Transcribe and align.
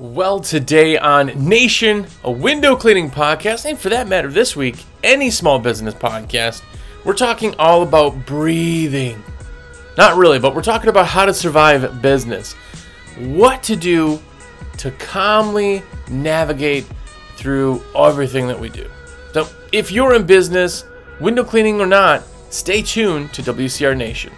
Well, 0.00 0.40
today 0.40 0.96
on 0.96 1.26
Nation, 1.46 2.06
a 2.24 2.30
window 2.30 2.74
cleaning 2.74 3.10
podcast, 3.10 3.66
and 3.68 3.78
for 3.78 3.90
that 3.90 4.08
matter, 4.08 4.28
this 4.28 4.56
week, 4.56 4.82
any 5.04 5.30
small 5.30 5.58
business 5.58 5.92
podcast, 5.92 6.62
we're 7.04 7.12
talking 7.12 7.54
all 7.58 7.82
about 7.82 8.24
breathing. 8.24 9.22
Not 9.98 10.16
really, 10.16 10.38
but 10.38 10.54
we're 10.54 10.62
talking 10.62 10.88
about 10.88 11.06
how 11.06 11.26
to 11.26 11.34
survive 11.34 12.00
business. 12.00 12.54
What 13.18 13.62
to 13.64 13.76
do 13.76 14.22
to 14.78 14.90
calmly 14.92 15.82
navigate 16.08 16.86
through 17.36 17.82
everything 17.94 18.48
that 18.48 18.58
we 18.58 18.70
do. 18.70 18.88
So, 19.34 19.46
if 19.70 19.92
you're 19.92 20.14
in 20.14 20.24
business, 20.24 20.84
window 21.20 21.44
cleaning 21.44 21.78
or 21.78 21.86
not, 21.86 22.22
stay 22.48 22.80
tuned 22.80 23.34
to 23.34 23.42
WCR 23.42 23.94
Nation. 23.94 24.32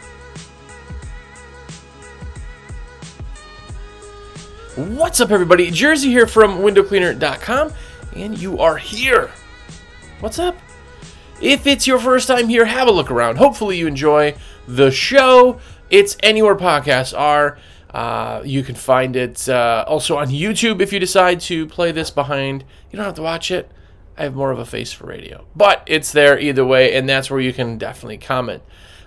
What's 4.76 5.20
up, 5.20 5.30
everybody? 5.30 5.70
Jersey 5.70 6.08
here 6.08 6.26
from 6.26 6.60
windowcleaner.com, 6.60 7.74
and 8.16 8.38
you 8.38 8.58
are 8.58 8.78
here. 8.78 9.30
What's 10.20 10.38
up? 10.38 10.56
If 11.42 11.66
it's 11.66 11.86
your 11.86 11.98
first 11.98 12.26
time 12.26 12.48
here, 12.48 12.64
have 12.64 12.88
a 12.88 12.90
look 12.90 13.10
around. 13.10 13.36
Hopefully, 13.36 13.76
you 13.76 13.86
enjoy 13.86 14.34
the 14.66 14.90
show. 14.90 15.60
It's 15.90 16.16
anywhere 16.22 16.54
podcasts 16.56 17.12
are. 17.14 17.58
Uh, 17.90 18.40
you 18.46 18.62
can 18.62 18.74
find 18.74 19.14
it 19.14 19.46
uh, 19.46 19.84
also 19.86 20.16
on 20.16 20.28
YouTube 20.28 20.80
if 20.80 20.90
you 20.90 20.98
decide 20.98 21.40
to 21.40 21.66
play 21.66 21.92
this 21.92 22.10
behind. 22.10 22.64
You 22.90 22.96
don't 22.96 23.04
have 23.04 23.16
to 23.16 23.22
watch 23.22 23.50
it. 23.50 23.70
I 24.16 24.22
have 24.22 24.34
more 24.34 24.52
of 24.52 24.58
a 24.58 24.64
face 24.64 24.90
for 24.90 25.06
radio, 25.06 25.46
but 25.54 25.82
it's 25.86 26.12
there 26.12 26.38
either 26.38 26.64
way, 26.64 26.94
and 26.94 27.06
that's 27.06 27.30
where 27.30 27.40
you 27.40 27.52
can 27.52 27.76
definitely 27.76 28.16
comment. 28.16 28.62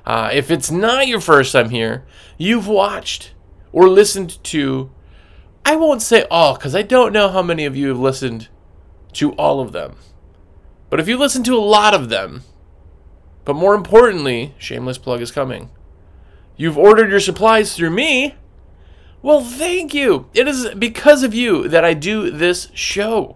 Uh, 0.05 0.29
if 0.31 0.51
it's 0.51 0.69
not 0.69 1.07
your 1.07 1.21
first 1.21 1.53
time 1.53 1.71
here, 1.71 2.05
you've 2.37 2.67
watched 2.67 3.31
or 3.71 3.89
listened 3.89 4.43
to 4.43 4.91
I 5.65 5.75
won't 5.75 6.03
say 6.03 6.25
all 6.29 6.53
because 6.53 6.75
I 6.75 6.83
don't 6.83 7.11
know 7.11 7.29
how 7.29 7.41
many 7.41 7.65
of 7.65 7.75
you 7.75 7.87
have 7.89 7.99
listened 7.99 8.49
to 9.13 9.31
all 9.33 9.59
of 9.59 9.71
them. 9.71 9.95
But 10.91 10.99
if 10.99 11.07
you 11.07 11.17
listen 11.17 11.43
to 11.43 11.57
a 11.57 11.59
lot 11.59 11.95
of 11.95 12.09
them, 12.09 12.43
but 13.43 13.55
more 13.55 13.73
importantly, 13.73 14.53
shameless 14.59 14.99
plug 14.99 15.21
is 15.21 15.31
coming. 15.31 15.71
You've 16.55 16.77
ordered 16.77 17.09
your 17.09 17.19
supplies 17.19 17.75
through 17.75 17.89
me. 17.89 18.35
Well, 19.23 19.41
thank 19.41 19.93
you. 19.95 20.29
It 20.35 20.47
is 20.47 20.69
because 20.75 21.23
of 21.23 21.33
you 21.33 21.67
that 21.67 21.83
I 21.83 21.95
do 21.95 22.29
this 22.29 22.69
show 22.75 23.35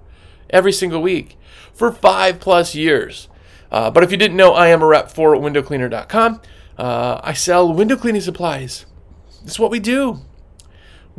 every 0.51 0.71
single 0.71 1.01
week 1.01 1.35
for 1.73 1.91
five 1.91 2.39
plus 2.39 2.75
years. 2.75 3.27
Uh, 3.71 3.89
but 3.89 4.03
if 4.03 4.11
you 4.11 4.17
didn't 4.17 4.37
know, 4.37 4.53
I 4.53 4.67
am 4.67 4.83
a 4.83 4.85
rep 4.85 5.09
for 5.09 5.35
windowcleaner.com. 5.35 6.41
Uh, 6.77 7.19
I 7.23 7.33
sell 7.33 7.73
window 7.73 7.97
cleaning 7.97 8.21
supplies. 8.21 8.85
That's 9.41 9.59
what 9.59 9.71
we 9.71 9.79
do. 9.79 10.21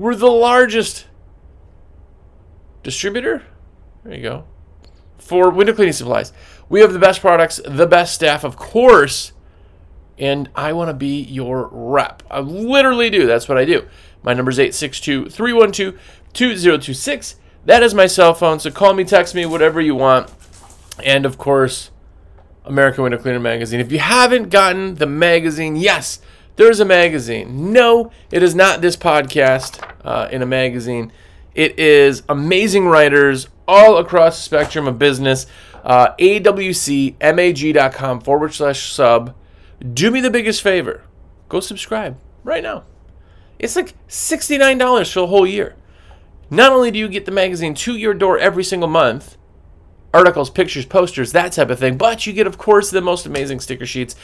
We're 0.00 0.14
the 0.14 0.30
largest 0.30 1.06
distributor. 2.82 3.42
There 4.02 4.14
you 4.14 4.22
go. 4.22 4.44
For 5.18 5.50
window 5.50 5.74
cleaning 5.74 5.92
supplies. 5.92 6.32
We 6.70 6.80
have 6.80 6.94
the 6.94 6.98
best 6.98 7.20
products, 7.20 7.60
the 7.66 7.86
best 7.86 8.14
staff, 8.14 8.42
of 8.42 8.56
course, 8.56 9.32
and 10.16 10.48
I 10.54 10.72
want 10.72 10.88
to 10.88 10.94
be 10.94 11.20
your 11.20 11.68
rep. 11.70 12.22
I 12.30 12.40
literally 12.40 13.10
do. 13.10 13.26
That's 13.26 13.46
what 13.46 13.58
I 13.58 13.66
do. 13.66 13.86
My 14.22 14.32
number 14.32 14.50
is 14.50 14.58
862 14.58 15.28
312 15.28 16.00
2026. 16.32 17.36
That 17.66 17.82
is 17.82 17.92
my 17.92 18.06
cell 18.06 18.32
phone, 18.32 18.58
so 18.58 18.70
call 18.70 18.94
me, 18.94 19.04
text 19.04 19.34
me, 19.34 19.44
whatever 19.44 19.82
you 19.82 19.94
want. 19.94 20.32
And 21.04 21.26
of 21.26 21.36
course, 21.36 21.90
American 22.64 23.02
Window 23.02 23.18
Cleaner 23.18 23.38
Magazine. 23.38 23.80
If 23.80 23.92
you 23.92 23.98
haven't 23.98 24.48
gotten 24.48 24.94
the 24.94 25.04
magazine, 25.04 25.76
yes, 25.76 26.20
there's 26.56 26.80
a 26.80 26.86
magazine. 26.86 27.70
No, 27.70 28.10
it 28.30 28.42
is 28.42 28.54
not 28.54 28.80
this 28.80 28.96
podcast 28.96 29.89
uh, 30.04 30.28
in 30.30 30.42
a 30.42 30.46
magazine. 30.46 31.12
It 31.54 31.78
is 31.78 32.22
amazing 32.28 32.86
writers 32.86 33.48
all 33.66 33.98
across 33.98 34.36
the 34.36 34.42
spectrum 34.42 34.86
of 34.86 34.98
business. 34.98 35.46
Uh, 35.82 36.14
AWCMAG.com 36.18 38.20
forward 38.20 38.54
slash 38.54 38.92
sub. 38.92 39.34
Do 39.92 40.10
me 40.10 40.20
the 40.20 40.30
biggest 40.30 40.62
favor. 40.62 41.02
Go 41.48 41.60
subscribe 41.60 42.18
right 42.44 42.62
now. 42.62 42.84
It's 43.58 43.76
like 43.76 43.94
$69 44.08 45.12
for 45.12 45.20
a 45.20 45.26
whole 45.26 45.46
year. 45.46 45.76
Not 46.50 46.72
only 46.72 46.90
do 46.90 46.98
you 46.98 47.08
get 47.08 47.26
the 47.26 47.32
magazine 47.32 47.74
to 47.74 47.96
your 47.96 48.14
door 48.14 48.38
every 48.38 48.64
single 48.64 48.88
month, 48.88 49.36
articles, 50.12 50.50
pictures, 50.50 50.84
posters, 50.84 51.32
that 51.32 51.52
type 51.52 51.70
of 51.70 51.78
thing, 51.78 51.96
but 51.96 52.26
you 52.26 52.32
get, 52.32 52.46
of 52.46 52.58
course, 52.58 52.90
the 52.90 53.00
most 53.00 53.26
amazing 53.26 53.60
sticker 53.60 53.86
sheets 53.86 54.16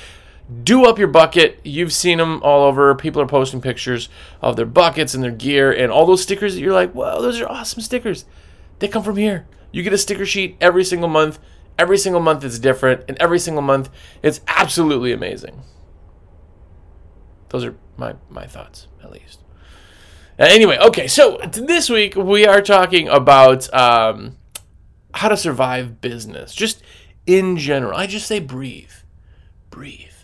do 0.62 0.84
up 0.86 0.98
your 0.98 1.08
bucket. 1.08 1.60
You've 1.64 1.92
seen 1.92 2.18
them 2.18 2.42
all 2.42 2.64
over. 2.64 2.94
People 2.94 3.20
are 3.20 3.26
posting 3.26 3.60
pictures 3.60 4.08
of 4.40 4.56
their 4.56 4.66
buckets 4.66 5.14
and 5.14 5.22
their 5.22 5.32
gear 5.32 5.72
and 5.72 5.90
all 5.90 6.06
those 6.06 6.22
stickers 6.22 6.54
that 6.54 6.60
you're 6.60 6.72
like, 6.72 6.92
whoa, 6.92 7.20
those 7.20 7.40
are 7.40 7.48
awesome 7.48 7.82
stickers. 7.82 8.24
They 8.78 8.88
come 8.88 9.02
from 9.02 9.16
here. 9.16 9.46
You 9.72 9.82
get 9.82 9.92
a 9.92 9.98
sticker 9.98 10.26
sheet 10.26 10.56
every 10.60 10.84
single 10.84 11.08
month. 11.08 11.38
Every 11.78 11.98
single 11.98 12.22
month 12.22 12.42
it's 12.42 12.58
different, 12.58 13.04
and 13.06 13.18
every 13.18 13.38
single 13.38 13.62
month 13.62 13.90
it's 14.22 14.40
absolutely 14.46 15.12
amazing. 15.12 15.62
Those 17.50 17.64
are 17.66 17.76
my, 17.98 18.14
my 18.30 18.46
thoughts, 18.46 18.88
at 19.02 19.12
least. 19.12 19.40
Uh, 20.38 20.44
anyway, 20.44 20.78
okay, 20.78 21.06
so 21.06 21.38
this 21.52 21.90
week 21.90 22.16
we 22.16 22.46
are 22.46 22.62
talking 22.62 23.08
about 23.08 23.72
um, 23.74 24.38
how 25.12 25.28
to 25.28 25.36
survive 25.36 26.00
business, 26.00 26.54
just 26.54 26.82
in 27.26 27.58
general. 27.58 27.98
I 27.98 28.06
just 28.06 28.26
say 28.26 28.40
breathe. 28.40 28.92
Breathe 29.68 30.15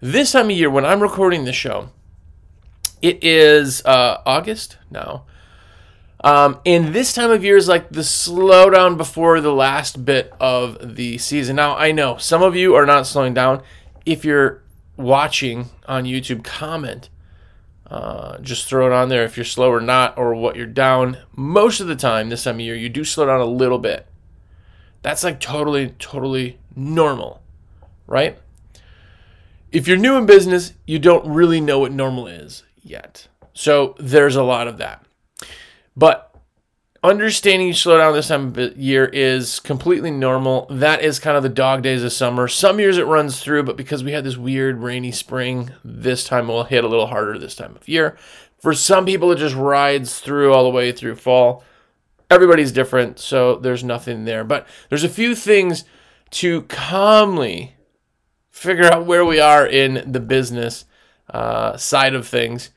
this 0.00 0.32
time 0.32 0.46
of 0.46 0.56
year, 0.56 0.70
when 0.70 0.84
I'm 0.84 1.02
recording 1.02 1.44
the 1.44 1.52
show, 1.52 1.90
it 3.02 3.22
is 3.22 3.84
uh, 3.84 4.20
August 4.26 4.76
now. 4.90 5.24
Um, 6.22 6.60
and 6.66 6.94
this 6.94 7.14
time 7.14 7.30
of 7.30 7.42
year 7.42 7.56
is 7.56 7.68
like 7.68 7.90
the 7.90 8.02
slowdown 8.02 8.96
before 8.96 9.40
the 9.40 9.52
last 9.52 10.04
bit 10.04 10.32
of 10.38 10.96
the 10.96 11.16
season. 11.18 11.56
Now, 11.56 11.76
I 11.76 11.92
know 11.92 12.18
some 12.18 12.42
of 12.42 12.54
you 12.54 12.74
are 12.74 12.84
not 12.84 13.06
slowing 13.06 13.32
down. 13.32 13.62
If 14.04 14.24
you're 14.24 14.62
watching 14.96 15.70
on 15.86 16.04
YouTube, 16.04 16.44
comment. 16.44 17.08
Uh, 17.86 18.38
just 18.38 18.68
throw 18.68 18.86
it 18.86 18.92
on 18.92 19.08
there 19.08 19.24
if 19.24 19.36
you're 19.36 19.44
slow 19.44 19.72
or 19.72 19.80
not, 19.80 20.16
or 20.16 20.34
what 20.34 20.54
you're 20.56 20.66
down. 20.66 21.18
Most 21.34 21.80
of 21.80 21.88
the 21.88 21.96
time, 21.96 22.28
this 22.28 22.44
time 22.44 22.56
of 22.56 22.60
year, 22.60 22.76
you 22.76 22.88
do 22.88 23.02
slow 23.02 23.26
down 23.26 23.40
a 23.40 23.44
little 23.44 23.78
bit. 23.78 24.06
That's 25.02 25.24
like 25.24 25.40
totally, 25.40 25.94
totally 25.98 26.58
normal, 26.76 27.42
right? 28.06 28.38
If 29.72 29.86
you're 29.86 29.96
new 29.96 30.16
in 30.16 30.26
business, 30.26 30.72
you 30.86 30.98
don't 30.98 31.26
really 31.32 31.60
know 31.60 31.78
what 31.80 31.92
normal 31.92 32.26
is 32.26 32.64
yet. 32.82 33.28
So 33.52 33.94
there's 33.98 34.36
a 34.36 34.42
lot 34.42 34.68
of 34.68 34.78
that. 34.78 35.04
But 35.96 36.34
understanding 37.02 37.68
you 37.68 37.74
slow 37.74 37.98
down 37.98 38.12
this 38.12 38.28
time 38.28 38.54
of 38.56 38.76
year 38.76 39.06
is 39.06 39.60
completely 39.60 40.10
normal. 40.10 40.66
That 40.70 41.02
is 41.02 41.18
kind 41.18 41.36
of 41.36 41.42
the 41.42 41.48
dog 41.48 41.82
days 41.82 42.02
of 42.02 42.12
summer. 42.12 42.48
Some 42.48 42.80
years 42.80 42.98
it 42.98 43.06
runs 43.06 43.40
through, 43.40 43.64
but 43.64 43.76
because 43.76 44.04
we 44.04 44.12
had 44.12 44.24
this 44.24 44.36
weird 44.36 44.78
rainy 44.78 45.12
spring, 45.12 45.70
this 45.84 46.24
time 46.24 46.48
will 46.48 46.64
hit 46.64 46.84
a 46.84 46.88
little 46.88 47.06
harder 47.06 47.38
this 47.38 47.54
time 47.54 47.76
of 47.76 47.88
year. 47.88 48.16
For 48.58 48.74
some 48.74 49.06
people, 49.06 49.32
it 49.32 49.36
just 49.36 49.54
rides 49.54 50.20
through 50.20 50.52
all 50.52 50.64
the 50.64 50.70
way 50.70 50.92
through 50.92 51.16
fall. 51.16 51.64
Everybody's 52.30 52.72
different, 52.72 53.18
so 53.18 53.56
there's 53.56 53.82
nothing 53.82 54.24
there. 54.24 54.44
But 54.44 54.66
there's 54.88 55.04
a 55.04 55.08
few 55.08 55.34
things 55.34 55.84
to 56.30 56.62
calmly 56.62 57.74
figure 58.50 58.84
out 58.84 59.06
where 59.06 59.24
we 59.24 59.40
are 59.40 59.66
in 59.66 60.10
the 60.10 60.20
business 60.20 60.84
uh, 61.30 61.76
side 61.76 62.14
of 62.14 62.26
things. 62.26 62.70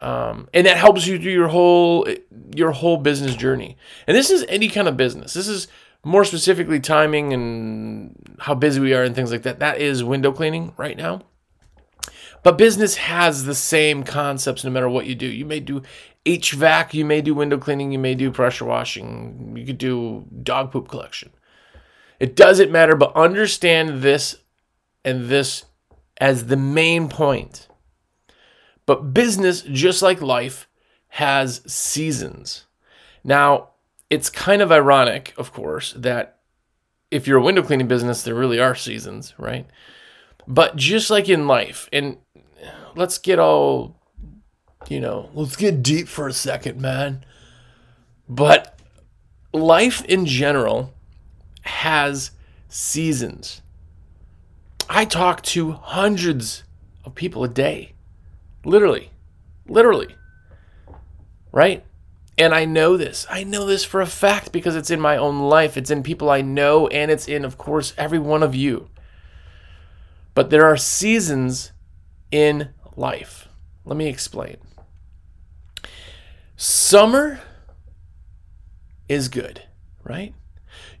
Um, 0.00 0.48
and 0.54 0.66
that 0.66 0.78
helps 0.78 1.06
you 1.06 1.18
do 1.18 1.30
your 1.30 1.48
whole 1.48 2.08
your 2.54 2.70
whole 2.70 2.96
business 2.96 3.36
journey. 3.36 3.76
And 4.06 4.16
this 4.16 4.30
is 4.30 4.44
any 4.48 4.68
kind 4.68 4.88
of 4.88 4.96
business. 4.96 5.34
This 5.34 5.48
is 5.48 5.68
more 6.02 6.24
specifically 6.24 6.80
timing 6.80 7.32
and 7.32 8.36
how 8.38 8.54
busy 8.54 8.80
we 8.80 8.94
are 8.94 9.02
and 9.02 9.14
things 9.14 9.30
like 9.30 9.42
that. 9.42 9.58
That 9.58 9.78
is 9.78 10.02
window 10.02 10.32
cleaning 10.32 10.72
right 10.76 10.96
now. 10.96 11.22
But 12.42 12.56
business 12.56 12.96
has 12.96 13.44
the 13.44 13.54
same 13.54 14.02
concepts 14.02 14.64
no 14.64 14.70
matter 14.70 14.88
what 14.88 15.04
you 15.04 15.14
do. 15.14 15.26
You 15.26 15.44
may 15.44 15.60
do 15.60 15.82
HVAC, 16.24 16.94
you 16.94 17.04
may 17.04 17.20
do 17.20 17.34
window 17.34 17.58
cleaning, 17.58 17.92
you 17.92 17.98
may 17.98 18.14
do 18.14 18.30
pressure 18.30 18.64
washing, 18.64 19.54
you 19.56 19.66
could 19.66 19.78
do 19.78 20.24
dog 20.42 20.72
poop 20.72 20.88
collection. 20.88 21.30
It 22.18 22.36
doesn't 22.36 22.70
matter, 22.70 22.96
but 22.96 23.14
understand 23.14 24.02
this 24.02 24.36
and 25.04 25.28
this 25.28 25.64
as 26.20 26.46
the 26.46 26.56
main 26.56 27.08
point. 27.08 27.68
But 28.86 29.14
business, 29.14 29.62
just 29.62 30.02
like 30.02 30.20
life, 30.20 30.68
has 31.08 31.62
seasons. 31.66 32.66
Now, 33.24 33.68
it's 34.08 34.30
kind 34.30 34.62
of 34.62 34.72
ironic, 34.72 35.34
of 35.36 35.52
course, 35.52 35.92
that 35.94 36.38
if 37.10 37.26
you're 37.26 37.38
a 37.38 37.42
window 37.42 37.62
cleaning 37.62 37.88
business, 37.88 38.22
there 38.22 38.34
really 38.34 38.60
are 38.60 38.74
seasons, 38.74 39.34
right? 39.38 39.66
But 40.46 40.76
just 40.76 41.10
like 41.10 41.28
in 41.28 41.46
life, 41.46 41.88
and 41.92 42.18
let's 42.94 43.18
get 43.18 43.38
all, 43.38 43.96
you 44.88 45.00
know, 45.00 45.30
let's 45.34 45.56
get 45.56 45.82
deep 45.82 46.08
for 46.08 46.26
a 46.28 46.32
second, 46.32 46.80
man. 46.80 47.24
But 48.28 48.78
life 49.52 50.04
in 50.04 50.26
general 50.26 50.94
has 51.62 52.32
seasons. 52.68 53.62
I 54.92 55.04
talk 55.04 55.42
to 55.42 55.70
hundreds 55.70 56.64
of 57.04 57.14
people 57.14 57.44
a 57.44 57.48
day. 57.48 57.92
Literally. 58.64 59.12
Literally. 59.68 60.16
Right? 61.52 61.84
And 62.36 62.52
I 62.52 62.64
know 62.64 62.96
this. 62.96 63.24
I 63.30 63.44
know 63.44 63.66
this 63.66 63.84
for 63.84 64.00
a 64.00 64.06
fact 64.06 64.50
because 64.50 64.74
it's 64.74 64.90
in 64.90 64.98
my 64.98 65.16
own 65.16 65.38
life. 65.38 65.76
It's 65.76 65.92
in 65.92 66.02
people 66.02 66.28
I 66.28 66.40
know, 66.42 66.88
and 66.88 67.08
it's 67.08 67.28
in, 67.28 67.44
of 67.44 67.56
course, 67.56 67.94
every 67.96 68.18
one 68.18 68.42
of 68.42 68.56
you. 68.56 68.88
But 70.34 70.50
there 70.50 70.66
are 70.66 70.76
seasons 70.76 71.70
in 72.32 72.70
life. 72.96 73.46
Let 73.84 73.96
me 73.96 74.08
explain. 74.08 74.56
Summer 76.56 77.40
is 79.08 79.28
good, 79.28 79.62
right? 80.02 80.34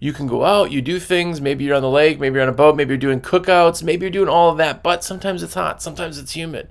You 0.02 0.14
can 0.14 0.26
go 0.26 0.46
out, 0.46 0.72
you 0.72 0.80
do 0.80 0.98
things, 0.98 1.42
maybe 1.42 1.64
you're 1.64 1.76
on 1.76 1.82
the 1.82 1.90
lake, 1.90 2.18
maybe 2.18 2.34
you're 2.34 2.42
on 2.42 2.48
a 2.48 2.52
boat, 2.52 2.74
maybe 2.74 2.92
you're 2.92 2.98
doing 2.98 3.20
cookouts, 3.20 3.82
maybe 3.82 4.06
you're 4.06 4.10
doing 4.10 4.30
all 4.30 4.50
of 4.50 4.56
that, 4.56 4.82
but 4.82 5.04
sometimes 5.04 5.42
it's 5.42 5.52
hot, 5.52 5.82
sometimes 5.82 6.18
it's 6.18 6.32
humid, 6.32 6.70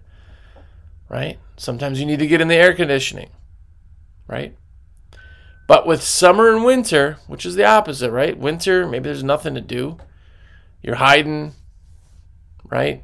right? 1.10 1.38
Sometimes 1.56 2.00
you 2.00 2.08
need 2.08 2.18
to 2.20 2.28
get 2.28 2.42
in 2.42 2.48
the 2.48 2.56
air 2.56 2.74
conditioning, 2.74 3.30
right? 4.28 4.58
But 5.68 5.86
with 5.86 6.02
summer 6.02 6.52
and 6.52 6.66
winter, 6.66 7.20
which 7.28 7.46
is 7.46 7.54
the 7.54 7.66
opposite, 7.66 8.10
right? 8.10 8.36
Winter, 8.36 8.88
maybe 8.88 9.04
there's 9.04 9.24
nothing 9.24 9.54
to 9.54 9.62
do. 9.62 10.00
You're 10.82 10.96
hiding, 10.96 11.54
right? 12.64 13.04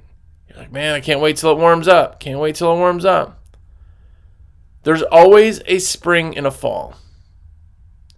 You're 0.49 0.57
like, 0.57 0.71
man, 0.71 0.95
I 0.95 1.01
can't 1.01 1.19
wait 1.19 1.37
till 1.37 1.51
it 1.51 1.59
warms 1.59 1.87
up. 1.87 2.19
Can't 2.19 2.39
wait 2.39 2.55
till 2.55 2.73
it 2.73 2.77
warms 2.77 3.05
up. 3.05 3.39
There's 4.81 5.03
always 5.03 5.61
a 5.67 5.77
spring 5.77 6.35
and 6.35 6.47
a 6.47 6.51
fall. 6.51 6.95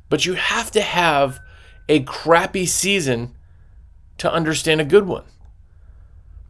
But 0.09 0.25
you 0.25 0.36
have 0.36 0.71
to 0.71 0.81
have 0.81 1.42
a 1.89 2.01
crappy 2.03 2.65
season 2.65 3.35
to 4.17 4.31
understand 4.31 4.81
a 4.81 4.85
good 4.85 5.07
one. 5.07 5.23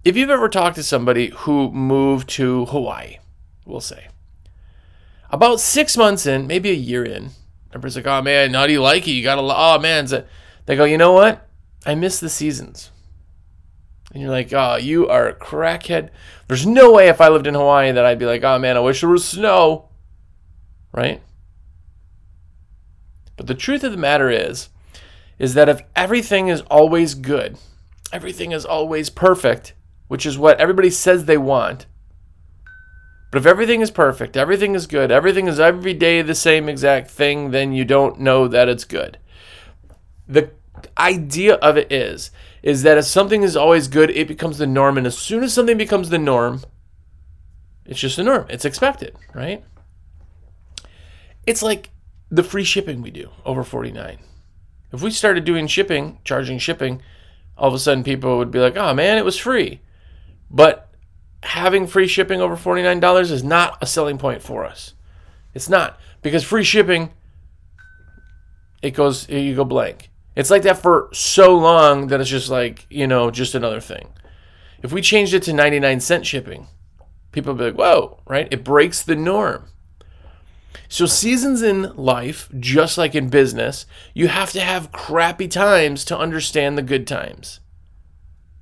If 0.04 0.16
you've 0.16 0.30
ever 0.30 0.48
talked 0.50 0.76
to 0.78 0.84
somebody 0.84 1.30
who 1.30 1.72
moved 1.72 2.30
to 2.30 2.66
Hawaii, 2.66 3.18
we'll 3.66 3.82
say, 3.82 4.08
about 5.30 5.60
six 5.60 5.98
months 5.98 6.26
in, 6.26 6.48
maybe 6.48 6.70
a 6.70 6.74
year 6.74 7.04
in, 7.04 7.32
everybody's 7.72 7.98
like, 7.98 8.08
oh 8.08 8.22
man, 8.22 8.54
how 8.54 8.66
do 8.66 8.74
you 8.74 8.82
like 8.82 9.08
it? 9.08 9.12
You 9.12 9.24
gotta, 9.24 9.42
oh 9.42 9.80
man. 9.80 10.08
They 10.66 10.76
go, 10.76 10.86
you 10.86 10.98
know 10.98 11.12
what? 11.12 11.48
I 11.86 11.96
miss 11.96 12.20
the 12.20 12.30
seasons. 12.30 12.92
And 14.14 14.22
you're 14.22 14.32
like, 14.32 14.54
oh, 14.54 14.78
you 14.78 15.08
are 15.10 15.28
a 15.28 15.36
crackhead. 15.36 16.10
There's 16.48 16.66
no 16.66 16.94
way 16.94 17.10
if 17.10 17.20
I 17.20 17.28
lived 17.28 17.48
in 17.48 17.54
Hawaii 17.54 17.92
that 17.92 18.06
I'd 18.06 18.20
be 18.20 18.26
like, 18.26 18.44
oh 18.44 18.58
man, 18.58 18.78
I 18.78 18.80
wish 18.80 19.02
there 19.02 19.10
was 19.10 19.26
snow. 19.26 19.90
Right? 20.94 21.22
But 23.36 23.48
the 23.48 23.54
truth 23.54 23.84
of 23.84 23.92
the 23.92 23.98
matter 23.98 24.30
is, 24.30 24.70
is 25.40 25.54
that 25.54 25.70
if 25.70 25.82
everything 25.96 26.48
is 26.48 26.62
always 26.62 27.14
good, 27.14 27.58
everything 28.12 28.52
is 28.52 28.66
always 28.66 29.10
perfect, 29.10 29.74
which 30.08 30.26
is 30.26 30.38
what 30.38 30.60
everybody 30.60 30.90
says 30.90 31.26
they 31.26 31.38
want, 31.38 31.86
but 33.32 33.40
if 33.40 33.46
everything 33.46 33.82
is 33.82 33.92
perfect, 33.92 34.38
everything 34.38 34.74
is 34.74 34.88
good, 34.88 35.12
everything 35.12 35.48
is 35.48 35.60
every 35.60 35.94
day 35.94 36.22
the 36.22 36.36
same 36.36 36.70
exact 36.70 37.12
thing, 37.12 37.52
then 37.52 37.74
you 37.74 37.84
don't 37.84 38.20
know 38.20 38.48
that 38.48 38.70
it's 38.70 38.86
good. 38.86 39.18
The 40.28 40.52
idea 40.98 41.56
of 41.56 41.78
it 41.78 41.92
is 41.92 42.32
is 42.64 42.84
that 42.84 42.98
if 42.98 43.06
something 43.06 43.44
is 43.44 43.56
always 43.56 43.88
good, 43.88 44.10
it 44.12 44.28
becomes 44.28 44.58
the 44.58 44.68
norm 44.68 44.98
and 44.98 45.08
as 45.08 45.18
soon 45.18 45.44
as 45.44 45.54
something 45.54 45.78
becomes 45.78 46.10
the 46.10 46.18
norm, 46.18 46.62
it's 47.86 48.00
just 48.00 48.18
the 48.18 48.24
norm. 48.24 48.46
It's 48.50 48.66
expected, 48.66 49.16
right? 49.34 49.64
It's 51.46 51.64
like 51.64 51.90
the 52.30 52.44
free 52.44 52.64
shipping 52.64 53.02
we 53.02 53.12
do 53.12 53.30
over 53.46 53.64
49. 53.64 54.18
If 54.92 55.02
we 55.02 55.12
started 55.12 55.44
doing 55.44 55.68
shipping, 55.68 56.20
charging 56.24 56.60
shipping, 56.60 57.02
all 57.58 57.68
of 57.68 57.74
a 57.74 57.80
sudden 57.80 58.04
people 58.04 58.38
would 58.38 58.52
be 58.52 58.60
like, 58.60 58.78
"Oh 58.78 58.94
man, 58.94 59.18
it 59.18 59.26
was 59.26 59.38
free." 59.38 59.82
But 60.50 60.90
having 61.44 61.88
free 61.88 62.08
shipping 62.08 62.42
over 62.42 62.56
$49 62.56 63.32
is 63.32 63.44
not 63.44 63.78
a 63.82 63.86
selling 63.86 64.18
point 64.18 64.42
for 64.42 64.66
us. 64.66 64.94
It's 65.54 65.70
not 65.70 66.00
because 66.22 66.44
free 66.44 66.64
shipping 66.64 67.12
it 68.82 68.92
goes 68.92 69.28
you 69.30 69.56
go 69.56 69.66
blank. 69.66 70.10
It's 70.36 70.52
like 70.52 70.62
that 70.64 70.82
for 70.82 71.10
so 71.14 71.58
long 71.58 72.08
that 72.08 72.22
it's 72.22 72.30
just 72.30 72.50
like, 72.50 72.86
you 72.90 73.08
know, 73.08 73.32
just 73.32 73.56
another 73.56 73.80
thing. 73.80 74.10
If 74.84 74.92
we 74.92 75.02
changed 75.02 75.34
it 75.34 75.42
to 75.44 75.54
99 75.54 76.00
cent 76.00 76.28
shipping, 76.28 76.68
people 77.32 77.54
would 77.54 77.60
be 77.60 77.66
like, 77.66 77.80
"Whoa," 77.80 78.20
right? 78.28 78.48
It 78.52 78.64
breaks 78.64 79.02
the 79.02 79.16
norm. 79.16 79.66
So, 80.90 81.06
seasons 81.06 81.62
in 81.62 81.96
life, 81.96 82.50
just 82.60 82.98
like 82.98 83.16
in 83.16 83.30
business, 83.30 83.86
you 84.14 84.28
have 84.28 84.52
to 84.52 84.62
have 84.62 84.92
crappy 84.92 85.48
times 85.48 86.06
to 86.06 86.18
understand 86.18 86.78
the 86.78 86.82
good 86.82 87.06
times. 87.08 87.60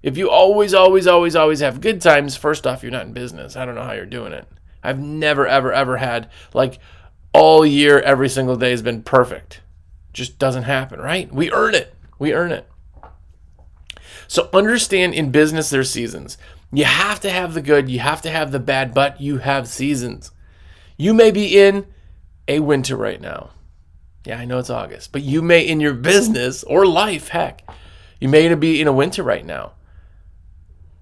If 0.01 0.17
you 0.17 0.29
always, 0.29 0.73
always, 0.73 1.07
always, 1.07 1.35
always 1.35 1.59
have 1.61 1.81
good 1.81 2.01
times, 2.01 2.35
first 2.35 2.65
off, 2.67 2.83
you're 2.83 2.91
not 2.91 3.07
in 3.07 3.13
business. 3.13 3.55
I 3.55 3.65
don't 3.65 3.75
know 3.75 3.83
how 3.83 3.93
you're 3.93 4.05
doing 4.05 4.33
it. 4.33 4.47
I've 4.83 4.99
never, 4.99 5.47
ever, 5.47 5.73
ever 5.73 5.97
had 5.97 6.29
like 6.53 6.79
all 7.33 7.65
year, 7.65 7.99
every 7.99 8.29
single 8.29 8.55
day 8.55 8.71
has 8.71 8.81
been 8.81 9.01
perfect. 9.01 9.61
Just 10.13 10.39
doesn't 10.39 10.63
happen, 10.63 10.99
right? 10.99 11.33
We 11.33 11.51
earn 11.51 11.75
it. 11.75 11.93
We 12.17 12.33
earn 12.33 12.51
it. 12.51 12.69
So 14.27 14.49
understand 14.53 15.13
in 15.13 15.31
business, 15.31 15.69
there's 15.69 15.89
seasons. 15.89 16.37
You 16.71 16.85
have 16.85 17.19
to 17.21 17.29
have 17.29 17.53
the 17.53 17.61
good, 17.61 17.89
you 17.89 17.99
have 17.99 18.21
to 18.21 18.29
have 18.29 18.51
the 18.51 18.59
bad, 18.59 18.93
but 18.93 19.19
you 19.19 19.39
have 19.39 19.67
seasons. 19.67 20.31
You 20.97 21.13
may 21.13 21.31
be 21.31 21.57
in 21.59 21.85
a 22.47 22.59
winter 22.59 22.95
right 22.95 23.19
now. 23.19 23.51
Yeah, 24.25 24.39
I 24.39 24.45
know 24.45 24.57
it's 24.57 24.69
August, 24.69 25.11
but 25.11 25.21
you 25.21 25.41
may 25.41 25.61
in 25.61 25.79
your 25.79 25.93
business 25.93 26.63
or 26.63 26.85
life, 26.85 27.27
heck, 27.29 27.61
you 28.19 28.27
may 28.27 28.53
be 28.55 28.81
in 28.81 28.87
a 28.87 28.93
winter 28.93 29.23
right 29.23 29.45
now. 29.45 29.73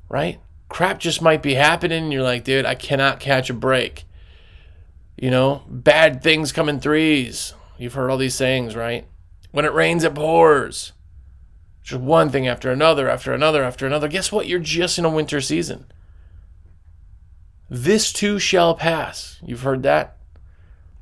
Right? 0.10 0.40
Crap 0.69 1.00
just 1.00 1.22
might 1.22 1.42
be 1.42 1.54
happening. 1.54 2.04
And 2.04 2.13
you're 2.13 2.24
like, 2.24 2.44
dude, 2.44 2.66
I 2.66 2.75
cannot 2.75 3.19
catch 3.19 3.50
a 3.50 3.54
break. 3.54 4.06
You 5.18 5.31
know, 5.31 5.63
bad 5.69 6.22
things 6.22 6.51
come 6.51 6.69
in 6.69 6.80
threes. 6.80 7.54
You've 7.78 7.94
heard 7.94 8.10
all 8.10 8.18
these 8.18 8.36
sayings, 8.36 8.75
right? 8.75 9.07
When 9.51 9.66
it 9.66 9.74
rains, 9.74 10.04
it 10.04 10.16
pours. 10.16 10.94
Just 11.84 12.01
one 12.01 12.30
thing 12.30 12.48
after 12.48 12.72
another, 12.72 13.10
after 13.10 13.34
another, 13.34 13.63
after 13.63 13.86
another. 13.86 14.07
Guess 14.07 14.31
what? 14.31 14.48
You're 14.48 14.60
just 14.60 14.98
in 14.98 15.06
a 15.06 15.10
winter 15.10 15.42
season. 15.42 15.86
This 17.69 18.12
too 18.13 18.40
shall 18.40 18.75
pass. 18.75 19.40
You've 19.44 19.62
heard 19.62 19.84
that? 19.84 20.18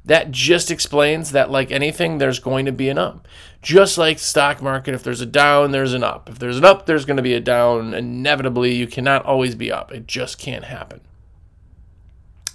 That 0.03 0.31
just 0.31 0.71
explains 0.71 1.31
that, 1.31 1.51
like 1.51 1.71
anything, 1.71 2.17
there's 2.17 2.39
going 2.39 2.65
to 2.65 2.71
be 2.71 2.89
an 2.89 2.97
up. 2.97 3.27
Just 3.61 3.97
like 3.97 4.17
stock 4.17 4.61
market, 4.61 4.95
if 4.95 5.03
there's 5.03 5.21
a 5.21 5.27
down, 5.27 5.71
there's 5.71 5.93
an 5.93 6.03
up. 6.03 6.27
If 6.27 6.39
there's 6.39 6.57
an 6.57 6.65
up, 6.65 6.87
there's 6.87 7.05
going 7.05 7.17
to 7.17 7.23
be 7.23 7.35
a 7.35 7.39
down. 7.39 7.93
Inevitably, 7.93 8.73
you 8.73 8.87
cannot 8.87 9.25
always 9.25 9.53
be 9.53 9.71
up. 9.71 9.91
It 9.91 10.07
just 10.07 10.39
can't 10.39 10.65
happen. 10.65 11.01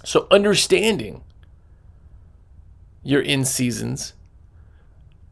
So, 0.03 0.27
understanding 0.29 1.23
you're 3.01 3.21
in 3.21 3.45
seasons, 3.45 4.13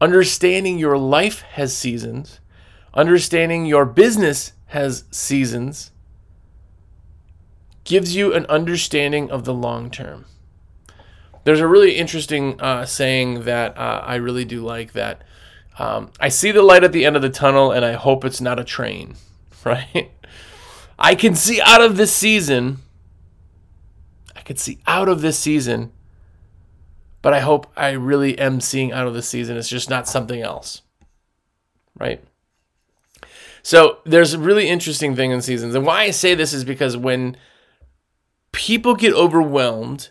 understanding 0.00 0.78
your 0.78 0.96
life 0.96 1.42
has 1.42 1.76
seasons, 1.76 2.40
understanding 2.94 3.66
your 3.66 3.84
business 3.84 4.52
has 4.68 5.04
seasons, 5.10 5.90
gives 7.84 8.16
you 8.16 8.32
an 8.32 8.46
understanding 8.46 9.30
of 9.30 9.44
the 9.44 9.54
long 9.54 9.90
term. 9.90 10.24
There's 11.46 11.60
a 11.60 11.66
really 11.66 11.96
interesting 11.96 12.60
uh, 12.60 12.84
saying 12.84 13.44
that 13.44 13.78
uh, 13.78 14.02
I 14.04 14.16
really 14.16 14.44
do 14.44 14.62
like 14.62 14.92
that 14.92 15.22
um, 15.78 16.10
I 16.18 16.28
see 16.28 16.52
the 16.52 16.62
light 16.62 16.84
at 16.84 16.92
the 16.92 17.04
end 17.04 17.16
of 17.16 17.22
the 17.22 17.30
tunnel 17.30 17.70
and 17.70 17.84
I 17.84 17.92
hope 17.92 18.24
it's 18.24 18.40
not 18.40 18.58
a 18.58 18.64
train, 18.64 19.16
right? 19.64 20.10
I 20.98 21.14
can 21.14 21.34
see 21.34 21.60
out 21.60 21.82
of 21.82 21.96
this 21.96 22.12
season. 22.12 22.78
I 24.34 24.40
can 24.40 24.56
see 24.56 24.78
out 24.86 25.08
of 25.08 25.20
this 25.20 25.38
season, 25.38 25.92
but 27.20 27.34
I 27.34 27.40
hope 27.40 27.66
I 27.76 27.90
really 27.90 28.38
am 28.38 28.60
seeing 28.60 28.92
out 28.92 29.06
of 29.06 29.14
the 29.14 29.22
season. 29.22 29.56
It's 29.56 29.68
just 29.68 29.90
not 29.90 30.08
something 30.08 30.40
else, 30.40 30.82
right? 31.98 32.24
So 33.62 33.98
there's 34.06 34.32
a 34.32 34.38
really 34.38 34.68
interesting 34.68 35.16
thing 35.16 35.32
in 35.32 35.42
seasons. 35.42 35.74
And 35.74 35.84
why 35.84 36.02
I 36.02 36.10
say 36.12 36.34
this 36.34 36.52
is 36.52 36.64
because 36.64 36.96
when 36.96 37.36
people 38.52 38.94
get 38.94 39.12
overwhelmed 39.12 40.10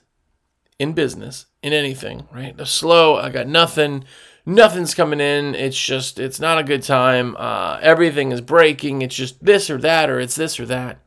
in 0.79 0.93
business, 0.93 1.45
in 1.61 1.73
anything, 1.73 2.27
right? 2.33 2.55
The 2.55 2.65
slow, 2.65 3.15
I 3.15 3.29
got 3.29 3.47
nothing, 3.47 4.05
nothing's 4.45 4.93
coming 4.93 5.19
in. 5.19 5.55
It's 5.55 5.79
just, 5.79 6.19
it's 6.19 6.39
not 6.39 6.59
a 6.59 6.63
good 6.63 6.83
time. 6.83 7.35
Uh, 7.37 7.79
everything 7.81 8.31
is 8.31 8.41
breaking. 8.41 9.01
It's 9.01 9.15
just 9.15 9.43
this 9.43 9.69
or 9.69 9.77
that, 9.79 10.09
or 10.09 10.19
it's 10.19 10.35
this 10.35 10.59
or 10.59 10.65
that. 10.65 10.99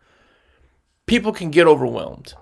People 1.06 1.32
can 1.32 1.50
get 1.50 1.66
overwhelmed. 1.66 2.34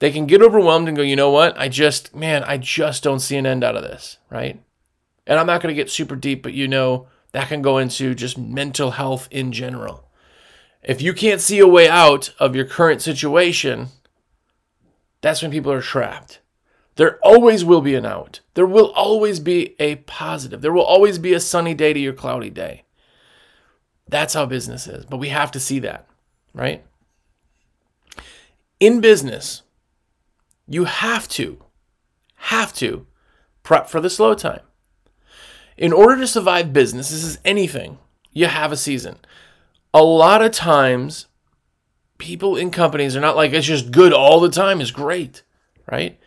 They 0.00 0.10
can 0.10 0.26
get 0.26 0.42
overwhelmed 0.42 0.88
and 0.88 0.96
go, 0.96 1.02
you 1.02 1.16
know 1.16 1.30
what? 1.30 1.58
I 1.58 1.68
just, 1.68 2.14
man, 2.14 2.44
I 2.44 2.58
just 2.58 3.02
don't 3.02 3.20
see 3.20 3.36
an 3.36 3.46
end 3.46 3.64
out 3.64 3.76
of 3.76 3.82
this, 3.82 4.18
right? 4.28 4.60
And 5.26 5.38
I'm 5.38 5.46
not 5.46 5.62
going 5.62 5.74
to 5.74 5.80
get 5.80 5.90
super 5.90 6.16
deep, 6.16 6.42
but 6.42 6.52
you 6.52 6.68
know, 6.68 7.06
that 7.32 7.48
can 7.48 7.62
go 7.62 7.78
into 7.78 8.14
just 8.14 8.36
mental 8.36 8.92
health 8.92 9.28
in 9.30 9.52
general. 9.52 10.08
If 10.82 11.00
you 11.00 11.14
can't 11.14 11.40
see 11.40 11.58
a 11.60 11.66
way 11.66 11.88
out 11.88 12.34
of 12.38 12.54
your 12.54 12.66
current 12.66 13.00
situation, 13.02 13.88
that's 15.24 15.40
when 15.40 15.50
people 15.50 15.72
are 15.72 15.80
trapped. 15.80 16.40
There 16.96 17.18
always 17.22 17.64
will 17.64 17.80
be 17.80 17.94
an 17.94 18.04
out. 18.04 18.40
There 18.52 18.66
will 18.66 18.92
always 18.92 19.40
be 19.40 19.74
a 19.80 19.96
positive. 19.96 20.60
There 20.60 20.70
will 20.70 20.84
always 20.84 21.18
be 21.18 21.32
a 21.32 21.40
sunny 21.40 21.72
day 21.72 21.94
to 21.94 21.98
your 21.98 22.12
cloudy 22.12 22.50
day. 22.50 22.84
That's 24.06 24.34
how 24.34 24.44
business 24.44 24.86
is. 24.86 25.06
But 25.06 25.16
we 25.16 25.30
have 25.30 25.50
to 25.52 25.60
see 25.60 25.78
that, 25.78 26.06
right? 26.52 26.84
In 28.78 29.00
business, 29.00 29.62
you 30.68 30.84
have 30.84 31.26
to, 31.28 31.64
have 32.34 32.74
to 32.74 33.06
Prep 33.62 33.88
for 33.88 34.02
the 34.02 34.10
slow 34.10 34.34
time. 34.34 34.60
In 35.78 35.94
order 35.94 36.20
to 36.20 36.26
survive 36.26 36.74
business, 36.74 37.08
this 37.08 37.24
is 37.24 37.38
anything, 37.46 37.96
you 38.30 38.44
have 38.44 38.72
a 38.72 38.76
season. 38.76 39.16
A 39.94 40.04
lot 40.04 40.42
of 40.42 40.52
times, 40.52 41.28
people 42.18 42.56
in 42.56 42.70
companies 42.70 43.16
are 43.16 43.20
not 43.20 43.36
like, 43.36 43.52
it's 43.52 43.66
just 43.66 43.90
good 43.90 44.12
all 44.12 44.40
the 44.40 44.48
time, 44.48 44.80
is 44.80 44.90
great, 44.90 45.42
right? 45.90 46.18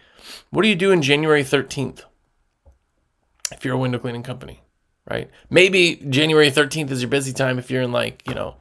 What 0.49 0.61
do 0.61 0.67
you 0.67 0.75
do 0.75 0.91
in 0.91 1.01
January 1.01 1.43
13th 1.43 2.03
if 3.51 3.63
you're 3.63 3.75
a 3.75 3.79
window 3.79 3.99
cleaning 3.99 4.23
company, 4.23 4.61
right? 5.09 5.29
Maybe 5.49 5.95
January 6.09 6.51
13th 6.51 6.91
is 6.91 7.01
your 7.01 7.09
busy 7.09 7.33
time 7.33 7.59
if 7.59 7.71
you're 7.71 7.81
in 7.81 7.91
like, 7.91 8.23
you 8.27 8.33
know, 8.33 8.55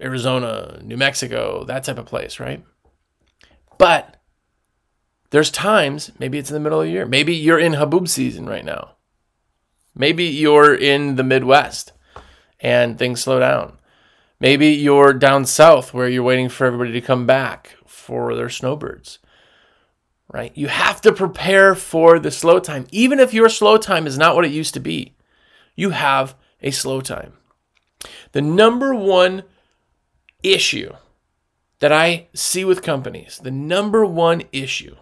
Arizona, 0.00 0.80
New 0.82 0.96
Mexico, 0.96 1.64
that 1.64 1.84
type 1.84 1.98
of 1.98 2.06
place, 2.06 2.38
right? 2.38 2.64
But 3.78 4.16
there's 5.30 5.50
times, 5.50 6.12
maybe 6.18 6.38
it's 6.38 6.50
in 6.50 6.54
the 6.54 6.60
middle 6.60 6.80
of 6.80 6.86
the 6.86 6.92
year. 6.92 7.06
Maybe 7.06 7.34
you're 7.34 7.58
in 7.58 7.72
haboob 7.72 8.08
season 8.08 8.46
right 8.46 8.64
now. 8.64 8.92
Maybe 9.94 10.24
you're 10.24 10.74
in 10.74 11.16
the 11.16 11.24
Midwest 11.24 11.92
and 12.60 12.98
things 12.98 13.20
slow 13.20 13.40
down. 13.40 13.78
Maybe 14.40 14.68
you're 14.68 15.12
down 15.12 15.44
south 15.44 15.92
where 15.92 16.08
you're 16.08 16.22
waiting 16.22 16.48
for 16.48 16.66
everybody 16.66 16.92
to 16.92 17.00
come 17.00 17.26
back 17.26 17.76
for 17.86 18.34
their 18.34 18.48
snowbirds. 18.48 19.18
Right? 20.30 20.52
You 20.56 20.68
have 20.68 21.00
to 21.02 21.12
prepare 21.12 21.74
for 21.74 22.18
the 22.18 22.30
slow 22.30 22.60
time. 22.60 22.86
Even 22.90 23.18
if 23.18 23.32
your 23.32 23.48
slow 23.48 23.78
time 23.78 24.06
is 24.06 24.18
not 24.18 24.34
what 24.34 24.44
it 24.44 24.52
used 24.52 24.74
to 24.74 24.80
be, 24.80 25.14
you 25.74 25.90
have 25.90 26.36
a 26.60 26.70
slow 26.70 27.00
time. 27.00 27.32
The 28.32 28.42
number 28.42 28.94
one 28.94 29.44
issue 30.42 30.92
that 31.80 31.92
I 31.92 32.28
see 32.34 32.64
with 32.64 32.82
companies, 32.82 33.40
the 33.42 33.50
number 33.50 34.04
one 34.04 34.42
issue, 34.52 34.96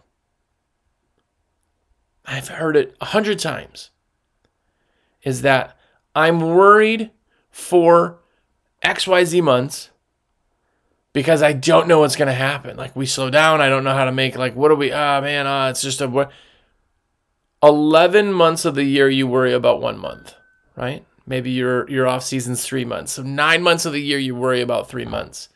I've 2.24 2.48
heard 2.48 2.76
it 2.76 2.96
a 3.00 3.06
hundred 3.06 3.38
times, 3.38 3.90
is 5.22 5.42
that 5.42 5.76
I'm 6.14 6.40
worried 6.40 7.10
for 7.50 8.20
XYZ 8.86 9.42
months 9.42 9.90
because 11.12 11.42
I 11.42 11.52
don't 11.52 11.88
know 11.88 12.00
what's 12.00 12.14
going 12.14 12.28
to 12.28 12.34
happen. 12.34 12.76
Like 12.76 12.94
we 12.94 13.04
slow 13.04 13.30
down, 13.30 13.60
I 13.60 13.68
don't 13.68 13.84
know 13.84 13.94
how 13.94 14.04
to 14.04 14.12
make 14.12 14.36
like 14.36 14.54
what 14.54 14.68
do 14.68 14.76
we 14.76 14.92
ah 14.92 15.16
oh, 15.16 15.20
man, 15.22 15.46
ah 15.46 15.66
uh, 15.66 15.70
it's 15.70 15.82
just 15.82 16.00
a 16.00 16.08
what 16.08 16.30
11 17.62 18.32
months 18.32 18.64
of 18.64 18.74
the 18.74 18.84
year 18.84 19.08
you 19.08 19.26
worry 19.26 19.52
about 19.52 19.80
one 19.80 19.98
month, 19.98 20.34
right? 20.76 21.04
Maybe 21.26 21.50
your 21.50 21.90
your 21.90 22.06
off 22.06 22.22
season's 22.22 22.64
3 22.64 22.84
months. 22.84 23.12
So 23.12 23.22
9 23.22 23.62
months 23.62 23.86
of 23.86 23.92
the 23.92 24.02
year 24.02 24.18
you 24.18 24.36
worry 24.36 24.60
about 24.60 24.88
3 24.88 25.04
months. 25.04 25.48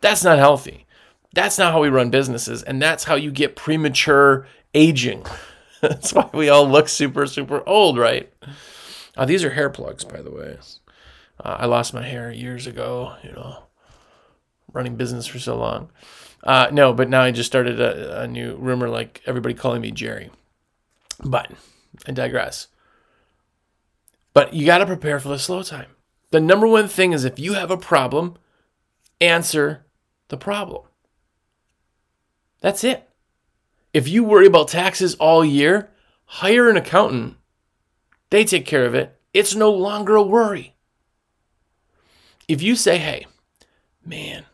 That's 0.00 0.24
not 0.24 0.38
healthy. 0.38 0.86
That's 1.34 1.58
not 1.58 1.72
how 1.72 1.80
we 1.80 1.88
run 1.88 2.10
businesses 2.10 2.64
and 2.64 2.82
that's 2.82 3.04
how 3.04 3.14
you 3.14 3.30
get 3.30 3.54
premature 3.54 4.48
aging. 4.74 5.24
that's 5.80 6.12
why 6.12 6.28
we 6.32 6.48
all 6.48 6.68
look 6.68 6.88
super 6.88 7.26
super 7.26 7.62
old, 7.68 7.96
right? 7.96 8.32
Uh, 9.16 9.24
these 9.24 9.44
are 9.44 9.50
hair 9.50 9.70
plugs 9.70 10.04
by 10.04 10.20
the 10.20 10.32
way. 10.32 10.56
Uh, 11.42 11.56
I 11.60 11.66
lost 11.66 11.94
my 11.94 12.02
hair 12.02 12.30
years 12.30 12.66
ago, 12.66 13.16
you 13.22 13.32
know, 13.32 13.64
running 14.72 14.96
business 14.96 15.26
for 15.26 15.38
so 15.38 15.56
long. 15.56 15.90
Uh, 16.44 16.68
no, 16.72 16.92
but 16.92 17.08
now 17.08 17.22
I 17.22 17.30
just 17.30 17.46
started 17.46 17.80
a, 17.80 18.22
a 18.22 18.26
new 18.26 18.56
rumor 18.56 18.88
like 18.88 19.22
everybody 19.26 19.54
calling 19.54 19.80
me 19.80 19.90
Jerry. 19.90 20.30
But 21.24 21.50
I 22.06 22.12
digress. 22.12 22.68
But 24.34 24.54
you 24.54 24.66
got 24.66 24.78
to 24.78 24.86
prepare 24.86 25.20
for 25.20 25.28
the 25.28 25.38
slow 25.38 25.62
time. 25.62 25.90
The 26.30 26.40
number 26.40 26.66
one 26.66 26.88
thing 26.88 27.12
is 27.12 27.24
if 27.24 27.38
you 27.38 27.54
have 27.54 27.70
a 27.70 27.76
problem, 27.76 28.36
answer 29.20 29.84
the 30.28 30.36
problem. 30.36 30.82
That's 32.60 32.84
it. 32.84 33.08
If 33.92 34.08
you 34.08 34.24
worry 34.24 34.46
about 34.46 34.68
taxes 34.68 35.14
all 35.16 35.44
year, 35.44 35.90
hire 36.24 36.70
an 36.70 36.76
accountant. 36.76 37.36
They 38.30 38.44
take 38.44 38.64
care 38.64 38.86
of 38.86 38.94
it. 38.94 39.20
It's 39.34 39.54
no 39.54 39.70
longer 39.70 40.16
a 40.16 40.22
worry. 40.22 40.74
If 42.52 42.60
you 42.60 42.76
say, 42.76 42.98
hey, 42.98 43.26
man, 44.04 44.44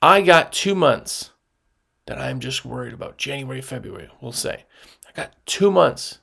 I 0.00 0.22
got 0.22 0.54
two 0.54 0.74
months 0.74 1.32
that 2.06 2.18
I'm 2.18 2.40
just 2.40 2.64
worried 2.64 2.94
about, 2.94 3.18
January, 3.18 3.60
February, 3.60 4.08
we'll 4.22 4.32
say. 4.32 4.64
I 5.06 5.12
got 5.12 5.34
two 5.44 5.70
months 5.70 6.20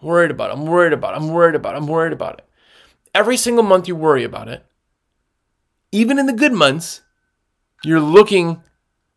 worried 0.00 0.30
about 0.30 0.48
it. 0.48 0.54
I'm 0.54 0.64
worried 0.64 0.94
about 0.94 1.12
it. 1.12 1.16
I'm 1.18 1.28
worried 1.28 1.54
about 1.54 1.74
it. 1.74 1.76
I'm 1.76 1.86
worried 1.86 2.14
about 2.14 2.38
it. 2.38 2.46
Every 3.14 3.36
single 3.36 3.62
month 3.62 3.88
you 3.88 3.94
worry 3.94 4.24
about 4.24 4.48
it. 4.48 4.64
Even 5.92 6.18
in 6.18 6.24
the 6.24 6.32
good 6.32 6.54
months, 6.54 7.02
you're 7.84 8.00
looking, 8.00 8.62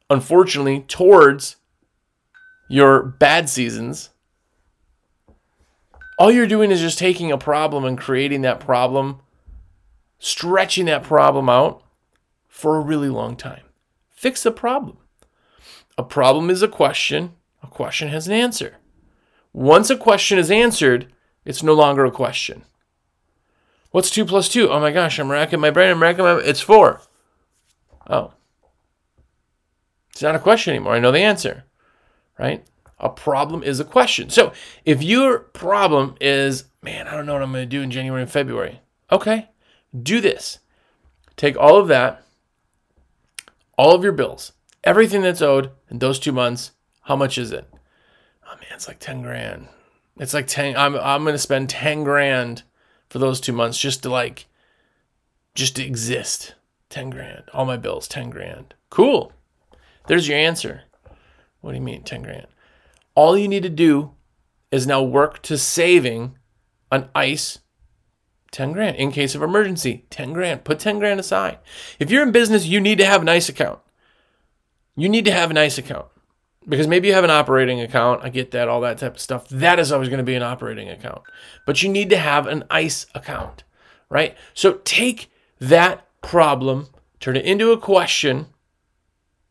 unfortunately, 0.09 0.81
towards 0.81 1.55
your 2.67 3.01
bad 3.01 3.47
seasons. 3.47 4.09
All 6.19 6.29
you're 6.29 6.45
doing 6.45 6.71
is 6.71 6.81
just 6.81 6.99
taking 6.99 7.31
a 7.31 7.37
problem 7.37 7.85
and 7.85 7.97
creating 7.97 8.41
that 8.41 8.59
problem 8.59 9.21
stretching 10.19 10.85
that 10.85 11.03
problem 11.03 11.49
out 11.49 11.83
for 12.47 12.77
a 12.77 12.81
really 12.81 13.09
long 13.09 13.35
time. 13.35 13.63
Fix 14.09 14.43
the 14.43 14.51
problem. 14.51 14.97
A 15.97 16.03
problem 16.03 16.49
is 16.49 16.61
a 16.61 16.67
question, 16.67 17.33
a 17.63 17.67
question 17.67 18.09
has 18.09 18.27
an 18.27 18.33
answer. 18.33 18.77
Once 19.53 19.89
a 19.89 19.97
question 19.97 20.37
is 20.37 20.51
answered, 20.51 21.11
it's 21.45 21.63
no 21.63 21.73
longer 21.73 22.05
a 22.05 22.11
question. 22.11 22.63
What's 23.91 24.09
2 24.09 24.25
plus 24.25 24.49
2? 24.49 24.69
Oh 24.69 24.79
my 24.79 24.91
gosh, 24.91 25.17
I'm 25.17 25.31
racking 25.31 25.59
my 25.59 25.71
brain, 25.71 25.91
I'm 25.91 26.01
racking 26.01 26.23
my 26.23 26.37
It's 26.37 26.61
4. 26.61 27.01
Oh. 28.09 28.33
It's 30.11 30.21
not 30.21 30.35
a 30.35 30.39
question 30.39 30.73
anymore. 30.73 30.93
I 30.93 30.99
know 30.99 31.11
the 31.11 31.19
answer, 31.19 31.65
right? 32.37 32.65
A 32.99 33.09
problem 33.09 33.63
is 33.63 33.79
a 33.79 33.85
question. 33.85 34.29
So 34.29 34.51
if 34.83 35.03
your 35.03 35.39
problem 35.39 36.15
is, 36.19 36.65
man, 36.81 37.07
I 37.07 37.15
don't 37.15 37.25
know 37.25 37.33
what 37.33 37.43
I'm 37.43 37.51
going 37.51 37.63
to 37.63 37.67
do 37.67 37.81
in 37.81 37.91
January 37.91 38.23
and 38.23 38.31
February, 38.31 38.81
okay, 39.11 39.49
do 40.03 40.21
this. 40.21 40.59
Take 41.35 41.57
all 41.57 41.77
of 41.77 41.87
that, 41.87 42.23
all 43.77 43.93
of 43.93 44.03
your 44.03 44.13
bills, 44.13 44.53
everything 44.83 45.21
that's 45.21 45.41
owed 45.41 45.71
in 45.89 45.99
those 45.99 46.19
two 46.19 46.31
months. 46.31 46.71
How 47.01 47.15
much 47.15 47.37
is 47.37 47.51
it? 47.51 47.67
Oh 48.45 48.55
man, 48.55 48.71
it's 48.73 48.87
like 48.87 48.99
10 48.99 49.21
grand. 49.21 49.67
It's 50.17 50.33
like 50.33 50.47
10. 50.47 50.75
I'm, 50.75 50.95
I'm 50.95 51.23
going 51.23 51.33
to 51.33 51.39
spend 51.39 51.69
10 51.69 52.03
grand 52.03 52.63
for 53.09 53.19
those 53.19 53.39
two 53.39 53.53
months 53.53 53.77
just 53.77 54.03
to 54.03 54.09
like, 54.09 54.47
just 55.55 55.75
to 55.75 55.85
exist. 55.85 56.55
10 56.89 57.09
grand. 57.09 57.43
All 57.53 57.65
my 57.65 57.77
bills, 57.77 58.07
10 58.07 58.29
grand. 58.29 58.73
Cool. 58.89 59.31
There's 60.07 60.27
your 60.27 60.37
answer. 60.37 60.83
What 61.61 61.71
do 61.71 61.77
you 61.77 61.83
mean, 61.83 62.03
10 62.03 62.23
grand? 62.23 62.47
All 63.13 63.37
you 63.37 63.47
need 63.47 63.63
to 63.63 63.69
do 63.69 64.11
is 64.71 64.87
now 64.87 65.03
work 65.03 65.41
to 65.43 65.57
saving 65.57 66.37
an 66.91 67.09
ice 67.13 67.59
10 68.51 68.71
grand. 68.71 68.95
In 68.95 69.11
case 69.11 69.35
of 69.35 69.43
emergency, 69.43 70.05
10 70.09 70.33
grand. 70.33 70.63
Put 70.63 70.79
10 70.79 70.99
grand 70.99 71.19
aside. 71.19 71.59
If 71.99 72.09
you're 72.09 72.23
in 72.23 72.31
business, 72.31 72.65
you 72.65 72.79
need 72.79 72.97
to 72.97 73.05
have 73.05 73.21
an 73.21 73.29
ICE 73.29 73.49
account. 73.49 73.79
You 74.95 75.09
need 75.09 75.25
to 75.25 75.31
have 75.31 75.51
an 75.51 75.57
ICE 75.57 75.77
account 75.77 76.07
because 76.67 76.87
maybe 76.87 77.07
you 77.07 77.13
have 77.13 77.23
an 77.23 77.29
operating 77.29 77.79
account. 77.79 78.23
I 78.23 78.29
get 78.29 78.51
that, 78.51 78.67
all 78.67 78.81
that 78.81 78.97
type 78.97 79.15
of 79.15 79.21
stuff. 79.21 79.47
That 79.49 79.79
is 79.79 79.91
always 79.91 80.09
going 80.09 80.17
to 80.19 80.23
be 80.23 80.35
an 80.35 80.43
operating 80.43 80.89
account. 80.89 81.21
But 81.65 81.81
you 81.83 81.89
need 81.89 82.09
to 82.09 82.17
have 82.17 82.47
an 82.47 82.63
ICE 82.69 83.05
account, 83.13 83.63
right? 84.09 84.35
So 84.53 84.81
take 84.83 85.31
that 85.59 86.07
problem, 86.21 86.87
turn 87.19 87.35
it 87.35 87.45
into 87.45 87.71
a 87.71 87.77
question, 87.77 88.47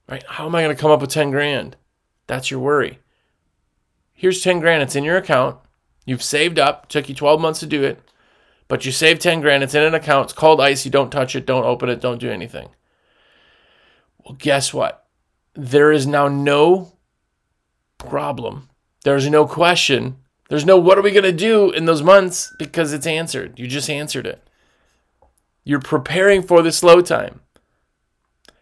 right? 0.08 0.24
How 0.28 0.46
am 0.46 0.54
I 0.54 0.62
going 0.62 0.74
to 0.74 0.80
come 0.80 0.90
up 0.90 1.00
with 1.00 1.10
10 1.10 1.30
grand? 1.30 1.76
That's 2.26 2.50
your 2.50 2.60
worry. 2.60 2.98
Here's 4.12 4.42
10 4.42 4.60
grand. 4.60 4.82
It's 4.82 4.96
in 4.96 5.04
your 5.04 5.16
account. 5.16 5.58
You've 6.04 6.22
saved 6.22 6.58
up. 6.58 6.88
Took 6.88 7.08
you 7.08 7.14
12 7.14 7.40
months 7.40 7.60
to 7.60 7.66
do 7.66 7.82
it. 7.82 8.00
But 8.68 8.84
you 8.84 8.92
save 8.92 9.18
10 9.18 9.40
grand, 9.40 9.62
it's 9.62 9.74
in 9.74 9.82
an 9.82 9.94
account, 9.94 10.26
it's 10.26 10.32
called 10.32 10.60
ICE, 10.60 10.84
you 10.84 10.90
don't 10.90 11.10
touch 11.10 11.36
it, 11.36 11.46
don't 11.46 11.64
open 11.64 11.88
it, 11.88 12.00
don't 12.00 12.20
do 12.20 12.30
anything. 12.30 12.68
Well, 14.24 14.36
guess 14.38 14.74
what? 14.74 15.06
There 15.54 15.92
is 15.92 16.06
now 16.06 16.28
no 16.28 16.92
problem. 17.98 18.68
There's 19.04 19.28
no 19.30 19.46
question. 19.46 20.16
There's 20.48 20.66
no 20.66 20.76
what 20.76 20.98
are 20.98 21.02
we 21.02 21.12
going 21.12 21.24
to 21.24 21.32
do 21.32 21.70
in 21.70 21.84
those 21.84 22.02
months 22.02 22.52
because 22.58 22.92
it's 22.92 23.06
answered. 23.06 23.58
You 23.58 23.66
just 23.66 23.88
answered 23.88 24.26
it. 24.26 24.42
You're 25.64 25.80
preparing 25.80 26.42
for 26.42 26.62
the 26.62 26.72
slow 26.72 27.00
time. 27.00 27.40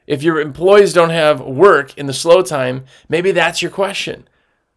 If 0.06 0.22
your 0.22 0.40
employees 0.40 0.92
don't 0.92 1.10
have 1.10 1.40
work 1.40 1.96
in 1.96 2.06
the 2.06 2.12
slow 2.12 2.42
time, 2.42 2.84
maybe 3.08 3.32
that's 3.32 3.62
your 3.62 3.70
question. 3.70 4.28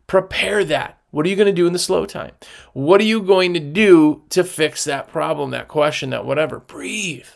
Prepare 0.08 0.64
that. 0.66 0.97
What 1.12 1.26
are 1.26 1.30
you 1.30 1.36
going 1.36 1.48
to 1.48 1.54
do 1.54 1.68
in 1.68 1.74
the 1.74 1.80
slow 1.80 2.06
time? 2.06 2.34
What 2.74 3.00
are 3.00 3.06
you 3.06 3.22
going 3.22 3.54
to 3.54 3.60
do 3.60 4.24
to 4.30 4.44
fix 4.44 4.84
that 4.84 5.08
problem, 5.08 5.52
that 5.52 5.68
question, 5.68 6.10
that 6.10 6.26
whatever? 6.26 6.60
Breathe. 6.60 7.28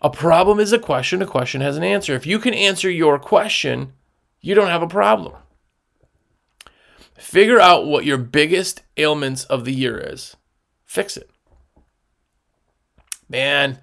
A 0.00 0.10
problem 0.10 0.60
is 0.60 0.72
a 0.72 0.78
question, 0.78 1.22
a 1.22 1.26
question 1.26 1.60
has 1.60 1.76
an 1.76 1.82
answer. 1.82 2.14
If 2.14 2.26
you 2.26 2.38
can 2.38 2.54
answer 2.54 2.90
your 2.90 3.18
question, 3.18 3.94
you 4.40 4.54
don't 4.54 4.68
have 4.68 4.82
a 4.82 4.88
problem. 4.88 5.34
Figure 7.16 7.58
out 7.58 7.86
what 7.86 8.04
your 8.04 8.18
biggest 8.18 8.82
ailments 8.96 9.44
of 9.44 9.64
the 9.64 9.72
year 9.72 9.98
is. 9.98 10.36
Fix 10.84 11.16
it. 11.16 11.28
Man, 13.28 13.80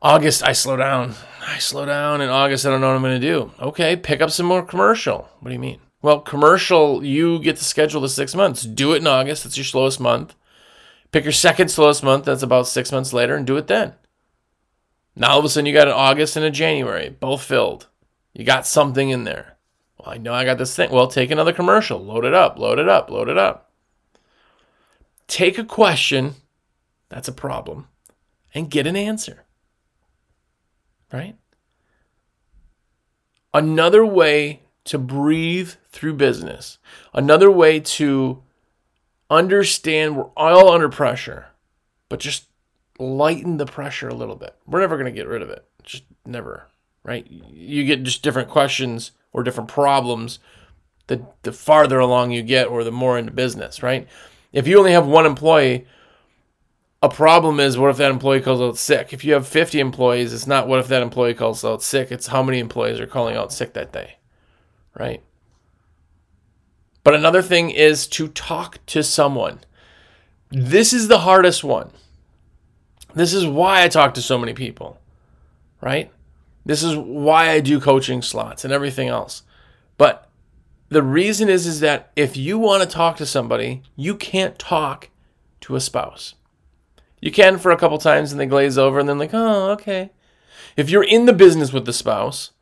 August, 0.00 0.44
I 0.44 0.52
slow 0.52 0.76
down. 0.76 1.14
I 1.44 1.58
slow 1.58 1.84
down 1.84 2.20
in 2.20 2.28
August. 2.28 2.64
I 2.64 2.70
don't 2.70 2.80
know 2.80 2.86
what 2.86 2.96
I'm 2.96 3.02
going 3.02 3.20
to 3.20 3.26
do. 3.26 3.50
Okay, 3.58 3.96
pick 3.96 4.20
up 4.20 4.30
some 4.30 4.46
more 4.46 4.62
commercial. 4.62 5.28
What 5.40 5.48
do 5.48 5.54
you 5.54 5.58
mean? 5.58 5.80
Well, 6.00 6.20
commercial, 6.20 7.04
you 7.04 7.40
get 7.40 7.56
to 7.56 7.64
schedule 7.64 8.00
the 8.00 8.08
six 8.08 8.34
months. 8.34 8.62
Do 8.62 8.92
it 8.92 8.98
in 8.98 9.06
August. 9.06 9.44
That's 9.44 9.56
your 9.56 9.64
slowest 9.64 9.98
month. 9.98 10.34
Pick 11.10 11.24
your 11.24 11.32
second 11.32 11.70
slowest 11.70 12.04
month. 12.04 12.24
That's 12.24 12.42
about 12.42 12.68
six 12.68 12.92
months 12.92 13.12
later, 13.12 13.34
and 13.34 13.46
do 13.46 13.56
it 13.56 13.66
then. 13.66 13.94
Now 15.16 15.32
all 15.32 15.38
of 15.40 15.44
a 15.44 15.48
sudden 15.48 15.66
you 15.66 15.72
got 15.72 15.88
an 15.88 15.94
August 15.94 16.36
and 16.36 16.44
a 16.44 16.50
January, 16.50 17.08
both 17.08 17.42
filled. 17.42 17.88
You 18.32 18.44
got 18.44 18.66
something 18.66 19.10
in 19.10 19.24
there. 19.24 19.56
Well, 19.98 20.14
I 20.14 20.18
know 20.18 20.32
I 20.32 20.44
got 20.44 20.58
this 20.58 20.76
thing. 20.76 20.92
Well, 20.92 21.08
take 21.08 21.32
another 21.32 21.52
commercial. 21.52 21.98
Load 21.98 22.24
it 22.24 22.34
up. 22.34 22.58
Load 22.58 22.78
it 22.78 22.88
up. 22.88 23.10
Load 23.10 23.28
it 23.28 23.36
up. 23.36 23.72
Take 25.26 25.58
a 25.58 25.64
question. 25.64 26.34
That's 27.08 27.26
a 27.26 27.32
problem. 27.32 27.88
And 28.54 28.70
get 28.70 28.86
an 28.86 28.94
answer. 28.94 29.44
Right? 31.12 31.36
Another 33.52 34.06
way 34.06 34.60
to 34.88 34.98
breathe 34.98 35.72
through 35.90 36.14
business, 36.14 36.78
another 37.14 37.50
way 37.50 37.80
to 37.80 38.42
understand 39.30 40.16
we're 40.16 40.30
all 40.36 40.72
under 40.72 40.88
pressure, 40.88 41.46
but 42.08 42.20
just 42.20 42.46
lighten 42.98 43.56
the 43.56 43.66
pressure 43.66 44.08
a 44.08 44.14
little 44.14 44.36
bit. 44.36 44.56
We're 44.66 44.80
never 44.80 44.96
going 44.96 45.12
to 45.12 45.18
get 45.18 45.28
rid 45.28 45.42
of 45.42 45.50
it. 45.50 45.64
Just 45.82 46.04
never, 46.26 46.68
right? 47.02 47.26
You 47.30 47.84
get 47.84 48.02
just 48.02 48.22
different 48.22 48.48
questions 48.48 49.12
or 49.32 49.42
different 49.42 49.68
problems 49.68 50.38
the 51.08 51.26
the 51.42 51.52
farther 51.52 51.98
along 51.98 52.30
you 52.30 52.42
get 52.42 52.68
or 52.68 52.84
the 52.84 52.92
more 52.92 53.18
into 53.18 53.32
business, 53.32 53.82
right? 53.82 54.06
If 54.52 54.68
you 54.68 54.78
only 54.78 54.92
have 54.92 55.06
one 55.06 55.26
employee, 55.26 55.86
a 57.02 57.08
problem 57.08 57.60
is 57.60 57.76
what 57.76 57.90
if 57.90 57.96
that 57.96 58.10
employee 58.10 58.40
calls 58.40 58.60
out 58.60 58.78
sick? 58.78 59.12
If 59.12 59.24
you 59.24 59.32
have 59.34 59.46
50 59.46 59.80
employees, 59.80 60.32
it's 60.32 60.46
not 60.46 60.68
what 60.68 60.78
if 60.78 60.88
that 60.88 61.02
employee 61.02 61.34
calls 61.34 61.64
out 61.64 61.82
sick, 61.82 62.12
it's 62.12 62.28
how 62.28 62.42
many 62.42 62.58
employees 62.58 63.00
are 63.00 63.06
calling 63.06 63.36
out 63.36 63.52
sick 63.52 63.74
that 63.74 63.92
day, 63.92 64.16
right? 64.98 65.22
But 67.04 67.14
another 67.14 67.42
thing 67.42 67.70
is 67.70 68.06
to 68.08 68.28
talk 68.28 68.84
to 68.86 69.02
someone. 69.02 69.60
This 70.50 70.92
is 70.92 71.08
the 71.08 71.20
hardest 71.20 71.64
one. 71.64 71.90
This 73.14 73.32
is 73.32 73.46
why 73.46 73.82
I 73.82 73.88
talk 73.88 74.14
to 74.14 74.22
so 74.22 74.38
many 74.38 74.52
people, 74.52 75.00
right? 75.80 76.10
This 76.66 76.82
is 76.82 76.96
why 76.96 77.50
I 77.50 77.60
do 77.60 77.80
coaching 77.80 78.20
slots 78.20 78.64
and 78.64 78.72
everything 78.72 79.08
else. 79.08 79.42
But 79.96 80.28
the 80.90 81.02
reason 81.02 81.48
is 81.48 81.66
is 81.66 81.80
that 81.80 82.10
if 82.16 82.36
you 82.36 82.58
want 82.58 82.82
to 82.82 82.88
talk 82.88 83.16
to 83.16 83.26
somebody, 83.26 83.82
you 83.96 84.14
can't 84.14 84.58
talk 84.58 85.08
to 85.62 85.76
a 85.76 85.80
spouse. 85.80 86.34
You 87.20 87.32
can 87.32 87.58
for 87.58 87.70
a 87.70 87.76
couple 87.76 87.98
times 87.98 88.32
and 88.32 88.40
they 88.40 88.46
glaze 88.46 88.78
over 88.78 88.98
and 88.98 89.08
then 89.08 89.18
like, 89.18 89.32
"Oh, 89.32 89.70
okay." 89.70 90.10
If 90.76 90.90
you're 90.90 91.04
in 91.04 91.26
the 91.26 91.32
business 91.32 91.72
with 91.72 91.84
the 91.86 91.92
spouse, 91.92 92.52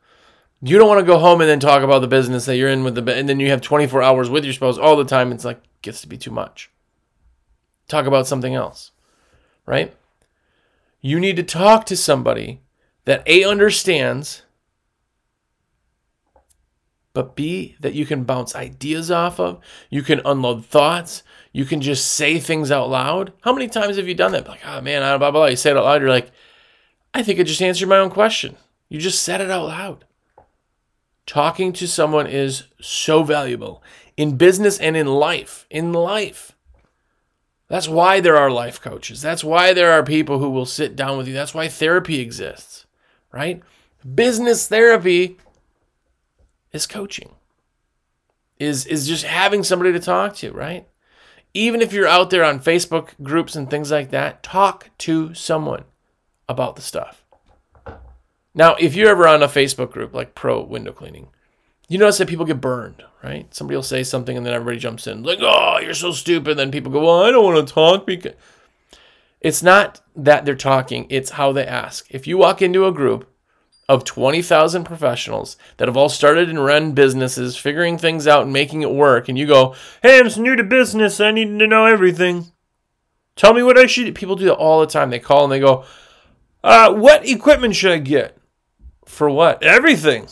you 0.63 0.79
don't 0.79 0.89
want 0.89 1.01
to 1.01 1.07
go 1.07 1.19
home 1.19 1.41
and 1.41 1.51
then 1.51 1.61
talk 1.61 1.83
about 1.83 2.01
the 2.01 2.09
business 2.09 2.47
that 2.47 2.57
you're 2.57 2.71
in 2.71 2.85
with 2.85 2.95
the 2.95 3.15
and 3.15 3.29
then 3.29 3.41
you 3.41 3.51
have 3.51 3.61
24 3.61 4.03
hours 4.03 4.31
with 4.31 4.45
your 4.45 4.53
spouse 4.53 4.79
all 4.79 4.97
the 4.97 5.05
time. 5.05 5.33
It's 5.33 5.45
like 5.45 5.61
gets 5.83 6.01
to 6.01 6.09
be 6.09 6.17
too 6.17 6.31
much. 6.31 6.71
Talk 7.89 8.07
about 8.07 8.27
something 8.27 8.55
else. 8.55 8.93
Right? 9.67 9.95
You 11.01 11.21
need 11.21 11.37
to 11.37 11.43
talk 11.43 11.87
to 11.87 11.97
somebody 11.97 12.61
that 13.05 13.23
A 13.27 13.45
understands 13.45 14.43
but 17.17 17.35
B, 17.35 17.77
that 17.81 17.95
you 17.95 18.05
can 18.05 18.25
bounce 18.25 18.55
ideas 18.55 19.11
off 19.11 19.41
of. 19.41 19.59
You 19.89 20.03
can 20.03 20.21
unload 20.27 20.67
thoughts. 20.67 21.23
You 21.51 21.65
can 21.65 21.81
just 21.81 22.13
say 22.13 22.39
things 22.39 22.71
out 22.71 22.91
loud. 22.91 23.33
How 23.41 23.55
many 23.55 23.69
times 23.69 23.97
have 23.97 24.07
you 24.07 24.13
done 24.13 24.33
that? 24.33 24.47
Like, 24.47 24.61
oh 24.67 24.83
man, 24.83 25.01
blah, 25.01 25.17
blah, 25.17 25.31
blah. 25.31 25.47
You 25.47 25.57
say 25.57 25.71
it 25.71 25.79
out 25.79 25.85
loud. 25.85 26.03
You're 26.03 26.11
like, 26.11 26.31
I 27.15 27.23
think 27.23 27.41
I 27.41 27.43
just 27.43 27.63
answered 27.63 27.89
my 27.89 27.97
own 27.97 28.11
question. 28.11 28.59
You 28.91 29.01
just 29.01 29.23
said 29.23 29.41
it 29.41 29.51
out 29.51 29.65
loud. 29.65 30.05
Talking 31.27 31.73
to 31.75 31.89
someone 31.89 32.27
is 32.27 32.65
so 32.81 33.25
valuable 33.25 33.83
in 34.17 34.37
business 34.37 34.79
and 34.79 34.97
in 34.97 35.07
life. 35.07 35.67
In 35.71 35.93
life. 35.93 36.53
That's 37.69 37.89
why 37.89 38.21
there 38.21 38.37
are 38.37 38.51
life 38.51 38.81
coaches. 38.81 39.21
That's 39.21 39.43
why 39.43 39.73
there 39.73 39.91
are 39.93 40.05
people 40.05 40.39
who 40.39 40.51
will 40.51 40.67
sit 40.67 40.95
down 40.95 41.19
with 41.19 41.27
you. 41.27 41.35
That's 41.35 41.55
why 41.55 41.67
therapy 41.67 42.21
exists, 42.21 42.87
right? 43.33 43.61
Business 44.15 44.69
therapy 44.69 45.37
is 46.73 46.87
coaching. 46.87 47.31
Is 48.59 48.87
is 48.87 49.07
just 49.07 49.25
having 49.25 49.65
somebody 49.65 49.93
to 49.93 50.01
talk 50.01 50.37
to, 50.37 50.53
right? 50.53 50.87
Even 51.53 51.83
if 51.83 51.93
you're 51.93 52.07
out 52.07 52.31
there 52.31 52.45
on 52.45 52.61
Facebook 52.61 53.11
groups 53.23 53.57
and 53.57 53.69
things 53.69 53.91
like 53.91 54.11
that, 54.11 54.43
talk 54.43 54.91
to 54.99 55.35
someone 55.35 55.85
about 56.49 56.77
the 56.77 56.83
stuff. 56.83 57.26
Now, 58.57 58.75
if 58.81 58.97
you're 58.97 59.11
ever 59.11 59.29
on 59.29 59.43
a 59.45 59.49
Facebook 59.49 59.93
group 59.93 60.15
like 60.15 60.35
Pro 60.35 60.61
Window 60.63 60.91
Cleaning, 60.91 61.29
you 61.89 61.99
notice 61.99 62.19
that 62.19 62.29
people 62.29 62.47
get 62.47 62.61
burned, 62.61 63.05
right? 63.23 63.55
Somebody 63.55 63.77
will 63.77 63.85
say 63.85 64.03
something 64.03 64.37
and 64.37 64.45
then 64.45 64.55
everybody 64.55 64.79
jumps 64.79 65.07
in, 65.07 65.23
like, 65.23 65.39
oh, 65.41 65.79
you're 65.81 65.95
so 65.95 66.11
stupid. 66.11 66.57
Then 66.57 66.73
people 66.73 66.91
go, 66.91 67.05
well, 67.05 67.23
I 67.23 67.31
don't 67.31 67.45
want 67.45 67.69
to 67.69 67.73
talk 67.73 68.07
because. 68.07 68.33
It's 69.41 69.63
not 69.63 70.01
that 70.17 70.45
they're 70.45 70.57
talking, 70.57 71.07
it's 71.09 71.31
how 71.31 71.53
they 71.53 71.65
ask. 71.65 72.07
If 72.11 72.27
you 72.27 72.39
walk 72.39 72.63
into 72.63 72.87
a 72.87 72.93
group 72.93 73.31
of 73.89 74.03
20,000 74.03 74.83
professionals 74.83 75.57
that 75.77 75.87
have 75.87 75.97
all 75.97 76.09
started 76.09 76.49
and 76.49 76.65
run 76.65 76.93
businesses, 76.93 77.57
figuring 77.57 77.99
things 77.99 78.27
out 78.27 78.43
and 78.43 78.53
making 78.53 78.83
it 78.83 78.91
work, 78.91 79.29
and 79.29 79.39
you 79.39 79.47
go, 79.47 79.75
hey, 80.03 80.19
I'm 80.19 80.43
new 80.43 80.57
to 80.57 80.65
business, 80.65 81.21
I 81.21 81.31
need 81.31 81.59
to 81.61 81.67
know 81.67 81.87
everything. 81.87 82.51
Tell 83.37 83.55
me 83.55 83.63
what 83.63 83.79
I 83.79 83.87
should. 83.87 84.13
People 84.15 84.35
do 84.35 84.47
that 84.47 84.55
all 84.55 84.81
the 84.81 84.87
time. 84.87 85.11
They 85.11 85.21
call 85.21 85.45
and 85.45 85.53
they 85.53 85.61
go, 85.61 85.85
uh, 86.65 86.93
what 86.95 87.29
equipment 87.29 87.77
should 87.77 87.93
I 87.93 87.99
get? 87.99 88.37
For 89.07 89.31
what? 89.31 89.63
Everything. 89.63 90.29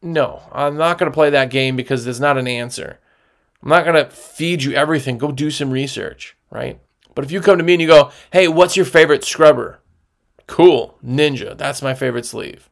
No, 0.00 0.42
I'm 0.50 0.76
not 0.76 0.98
going 0.98 1.10
to 1.10 1.14
play 1.14 1.30
that 1.30 1.50
game 1.50 1.76
because 1.76 2.04
there's 2.04 2.20
not 2.20 2.38
an 2.38 2.48
answer. 2.48 2.98
I'm 3.62 3.68
not 3.68 3.84
going 3.84 4.02
to 4.02 4.10
feed 4.10 4.62
you 4.62 4.72
everything. 4.72 5.18
Go 5.18 5.30
do 5.30 5.50
some 5.50 5.70
research, 5.70 6.36
right? 6.50 6.80
But 7.14 7.24
if 7.24 7.30
you 7.30 7.40
come 7.40 7.58
to 7.58 7.64
me 7.64 7.74
and 7.74 7.82
you 7.82 7.88
go, 7.88 8.10
hey, 8.32 8.48
what's 8.48 8.76
your 8.76 8.86
favorite 8.86 9.24
scrubber? 9.24 9.80
Cool, 10.46 10.96
Ninja. 11.04 11.56
That's 11.56 11.82
my 11.82 11.92
favorite 11.92 12.24
sleeve. 12.24 12.70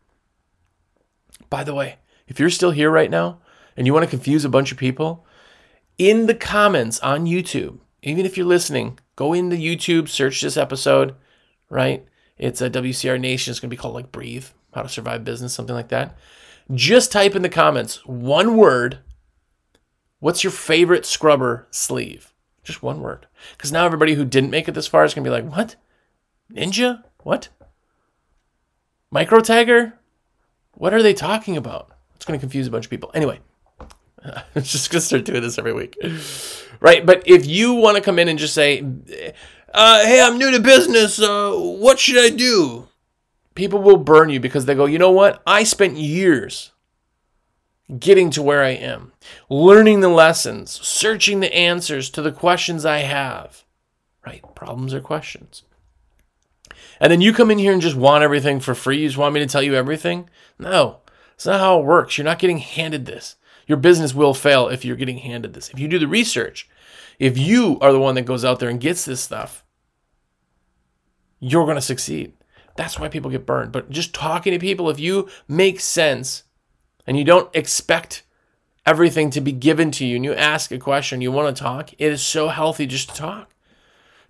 By 1.50 1.64
the 1.64 1.74
way, 1.74 1.96
if 2.26 2.40
you're 2.40 2.50
still 2.50 2.70
here 2.70 2.90
right 2.90 3.10
now 3.10 3.40
and 3.76 3.86
you 3.86 3.92
want 3.92 4.04
to 4.04 4.10
confuse 4.10 4.44
a 4.44 4.48
bunch 4.48 4.72
of 4.72 4.78
people, 4.78 5.26
in 5.98 6.26
the 6.26 6.34
comments 6.34 6.98
on 7.00 7.26
YouTube, 7.26 7.78
even 8.02 8.24
if 8.24 8.36
you're 8.36 8.46
listening, 8.46 8.98
go 9.16 9.32
into 9.32 9.56
YouTube, 9.56 10.08
search 10.08 10.40
this 10.40 10.56
episode, 10.56 11.14
right? 11.68 12.06
It's 12.38 12.60
a 12.60 12.70
WCR 12.70 13.20
Nation. 13.20 13.50
It's 13.50 13.60
going 13.60 13.68
to 13.68 13.76
be 13.76 13.80
called 13.80 13.94
like 13.94 14.12
Breathe, 14.12 14.46
How 14.74 14.82
to 14.82 14.88
Survive 14.88 15.24
Business, 15.24 15.54
something 15.54 15.74
like 15.74 15.88
that. 15.88 16.16
Just 16.74 17.12
type 17.12 17.34
in 17.34 17.42
the 17.42 17.48
comments 17.48 18.04
one 18.06 18.56
word. 18.56 18.98
What's 20.20 20.42
your 20.42 20.50
favorite 20.50 21.06
scrubber 21.06 21.66
sleeve? 21.70 22.32
Just 22.62 22.82
one 22.82 23.00
word. 23.00 23.26
Because 23.56 23.72
now 23.72 23.86
everybody 23.86 24.14
who 24.14 24.24
didn't 24.24 24.50
make 24.50 24.68
it 24.68 24.74
this 24.74 24.86
far 24.86 25.04
is 25.04 25.14
going 25.14 25.24
to 25.24 25.30
be 25.30 25.32
like, 25.32 25.50
what? 25.50 25.76
Ninja? 26.52 27.04
What? 27.22 27.48
Micro 29.10 29.40
Tiger? 29.40 29.94
What 30.72 30.92
are 30.92 31.02
they 31.02 31.14
talking 31.14 31.56
about? 31.56 31.90
It's 32.16 32.24
going 32.24 32.38
to 32.38 32.42
confuse 32.42 32.66
a 32.66 32.70
bunch 32.70 32.86
of 32.86 32.90
people. 32.90 33.10
Anyway, 33.14 33.40
I'm 34.24 34.62
just 34.62 34.90
going 34.90 35.00
to 35.00 35.06
start 35.06 35.24
doing 35.24 35.42
this 35.42 35.58
every 35.58 35.72
week. 35.72 35.96
Right? 36.80 37.06
But 37.06 37.22
if 37.26 37.46
you 37.46 37.74
want 37.74 37.96
to 37.96 38.02
come 38.02 38.18
in 38.18 38.28
and 38.28 38.38
just 38.38 38.54
say, 38.54 38.84
uh, 39.72 40.04
hey, 40.04 40.20
I'm 40.20 40.38
new 40.38 40.50
to 40.50 40.60
business. 40.60 41.20
Uh, 41.20 41.52
what 41.54 41.98
should 41.98 42.18
I 42.18 42.34
do? 42.34 42.87
People 43.58 43.82
will 43.82 43.98
burn 43.98 44.30
you 44.30 44.38
because 44.38 44.64
they 44.64 44.74
go, 44.74 44.86
you 44.86 44.98
know 44.98 45.10
what? 45.10 45.42
I 45.46 45.64
spent 45.64 45.96
years 45.96 46.70
getting 47.98 48.30
to 48.30 48.42
where 48.42 48.62
I 48.62 48.70
am, 48.70 49.12
learning 49.50 50.00
the 50.00 50.08
lessons, 50.08 50.70
searching 50.86 51.40
the 51.40 51.52
answers 51.52 52.08
to 52.10 52.22
the 52.22 52.32
questions 52.32 52.86
I 52.86 52.98
have. 52.98 53.64
Right? 54.24 54.42
Problems 54.54 54.94
are 54.94 55.00
questions. 55.00 55.64
And 57.00 57.10
then 57.10 57.20
you 57.20 57.32
come 57.32 57.50
in 57.50 57.58
here 57.58 57.72
and 57.72 57.82
just 57.82 57.96
want 57.96 58.22
everything 58.22 58.60
for 58.60 58.74
free. 58.74 59.00
You 59.00 59.08
just 59.08 59.18
want 59.18 59.34
me 59.34 59.40
to 59.40 59.46
tell 59.46 59.62
you 59.62 59.74
everything? 59.74 60.30
No, 60.58 60.98
it's 61.34 61.46
not 61.46 61.60
how 61.60 61.80
it 61.80 61.84
works. 61.84 62.16
You're 62.16 62.24
not 62.24 62.38
getting 62.38 62.58
handed 62.58 63.06
this. 63.06 63.36
Your 63.66 63.78
business 63.78 64.14
will 64.14 64.34
fail 64.34 64.68
if 64.68 64.84
you're 64.84 64.96
getting 64.96 65.18
handed 65.18 65.54
this. 65.54 65.68
If 65.70 65.80
you 65.80 65.88
do 65.88 65.98
the 65.98 66.08
research, 66.08 66.68
if 67.18 67.36
you 67.36 67.78
are 67.80 67.92
the 67.92 68.00
one 68.00 68.14
that 68.14 68.22
goes 68.22 68.44
out 68.44 68.60
there 68.60 68.68
and 68.68 68.80
gets 68.80 69.04
this 69.04 69.20
stuff, 69.20 69.64
you're 71.40 71.64
going 71.64 71.76
to 71.76 71.82
succeed. 71.82 72.34
That's 72.78 72.96
why 72.96 73.08
people 73.08 73.32
get 73.32 73.44
burned. 73.44 73.72
But 73.72 73.90
just 73.90 74.14
talking 74.14 74.52
to 74.52 74.58
people, 74.60 74.88
if 74.88 75.00
you 75.00 75.28
make 75.48 75.80
sense 75.80 76.44
and 77.08 77.18
you 77.18 77.24
don't 77.24 77.50
expect 77.52 78.22
everything 78.86 79.30
to 79.30 79.40
be 79.40 79.50
given 79.50 79.90
to 79.90 80.06
you 80.06 80.14
and 80.14 80.24
you 80.24 80.32
ask 80.32 80.70
a 80.70 80.78
question, 80.78 81.20
you 81.20 81.32
want 81.32 81.56
to 81.56 81.60
talk, 81.60 81.92
it 81.94 82.12
is 82.12 82.22
so 82.22 82.46
healthy 82.50 82.86
just 82.86 83.08
to 83.08 83.16
talk. 83.16 83.52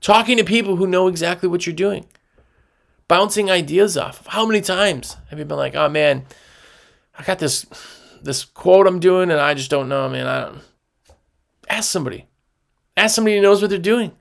Talking 0.00 0.38
to 0.38 0.44
people 0.44 0.76
who 0.76 0.86
know 0.86 1.08
exactly 1.08 1.46
what 1.46 1.66
you're 1.66 1.76
doing. 1.76 2.06
Bouncing 3.06 3.50
ideas 3.50 3.98
off. 3.98 4.26
How 4.28 4.46
many 4.46 4.62
times 4.62 5.18
have 5.28 5.38
you 5.38 5.44
been 5.44 5.58
like, 5.58 5.74
oh 5.74 5.90
man, 5.90 6.24
I 7.18 7.24
got 7.24 7.40
this 7.40 7.66
this 8.22 8.46
quote 8.46 8.86
I'm 8.86 8.98
doing 8.98 9.30
and 9.30 9.42
I 9.42 9.52
just 9.52 9.70
don't 9.70 9.90
know, 9.90 10.08
man. 10.08 10.26
I 10.26 10.40
don't 10.46 10.62
ask 11.68 11.90
somebody. 11.90 12.28
Ask 12.96 13.14
somebody 13.14 13.36
who 13.36 13.42
knows 13.42 13.60
what 13.60 13.68
they're 13.68 13.78
doing. 13.78 14.12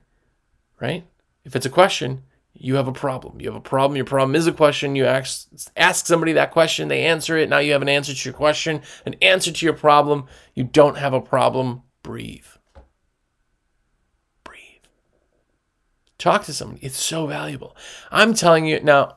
Right? 0.78 1.06
If 1.46 1.56
it's 1.56 1.64
a 1.64 1.70
question, 1.70 2.24
you 2.54 2.74
have 2.74 2.88
a 2.88 2.92
problem. 2.92 3.40
You 3.40 3.48
have 3.48 3.56
a 3.56 3.60
problem. 3.60 3.96
Your 3.96 4.04
problem 4.04 4.34
is 4.34 4.46
a 4.46 4.52
question. 4.52 4.96
You 4.96 5.06
ask 5.06 5.48
ask 5.76 6.06
somebody 6.06 6.32
that 6.32 6.50
question, 6.50 6.88
they 6.88 7.04
answer 7.06 7.36
it. 7.36 7.48
Now 7.48 7.58
you 7.58 7.72
have 7.72 7.82
an 7.82 7.88
answer 7.88 8.14
to 8.14 8.28
your 8.28 8.36
question, 8.36 8.82
an 9.06 9.14
answer 9.22 9.52
to 9.52 9.64
your 9.64 9.74
problem. 9.74 10.26
You 10.54 10.64
don't 10.64 10.98
have 10.98 11.12
a 11.12 11.20
problem. 11.20 11.82
Breathe. 12.02 12.46
Breathe. 14.42 14.84
Talk 16.18 16.44
to 16.44 16.52
somebody. 16.52 16.84
It's 16.84 16.98
so 16.98 17.26
valuable. 17.26 17.76
I'm 18.10 18.34
telling 18.34 18.66
you 18.66 18.80
now. 18.80 19.16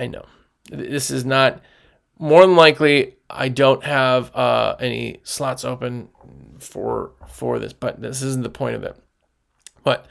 I 0.00 0.06
know 0.06 0.24
this 0.70 1.10
is 1.10 1.24
not 1.24 1.62
more 2.18 2.40
than 2.40 2.56
likely. 2.56 3.16
I 3.28 3.48
don't 3.48 3.84
have 3.84 4.34
uh, 4.34 4.76
any 4.80 5.20
slots 5.22 5.64
open 5.64 6.08
for 6.58 7.12
for 7.28 7.58
this, 7.58 7.72
but 7.72 8.00
this 8.00 8.22
isn't 8.22 8.42
the 8.42 8.50
point 8.50 8.76
of 8.76 8.82
it. 8.82 8.96
But 9.84 10.06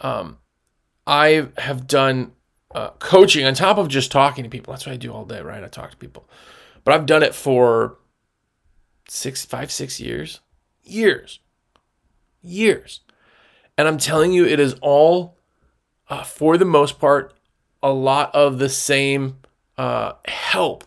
um, 0.00 0.38
I 1.08 1.48
have 1.56 1.86
done 1.86 2.32
uh, 2.74 2.90
coaching 2.98 3.46
on 3.46 3.54
top 3.54 3.78
of 3.78 3.88
just 3.88 4.12
talking 4.12 4.44
to 4.44 4.50
people. 4.50 4.74
That's 4.74 4.86
what 4.86 4.92
I 4.92 4.98
do 4.98 5.10
all 5.10 5.24
day, 5.24 5.40
right? 5.40 5.64
I 5.64 5.68
talk 5.68 5.90
to 5.90 5.96
people, 5.96 6.28
but 6.84 6.94
I've 6.94 7.06
done 7.06 7.22
it 7.22 7.34
for 7.34 7.96
six, 9.08 9.44
five, 9.46 9.72
six 9.72 9.98
years, 9.98 10.40
years, 10.84 11.40
years, 12.42 13.00
and 13.78 13.88
I'm 13.88 13.96
telling 13.96 14.32
you, 14.32 14.44
it 14.44 14.60
is 14.60 14.74
all 14.82 15.38
uh, 16.10 16.24
for 16.24 16.58
the 16.58 16.66
most 16.66 17.00
part 17.00 17.34
a 17.82 17.90
lot 17.90 18.34
of 18.34 18.58
the 18.58 18.68
same 18.68 19.38
uh, 19.78 20.12
help 20.26 20.84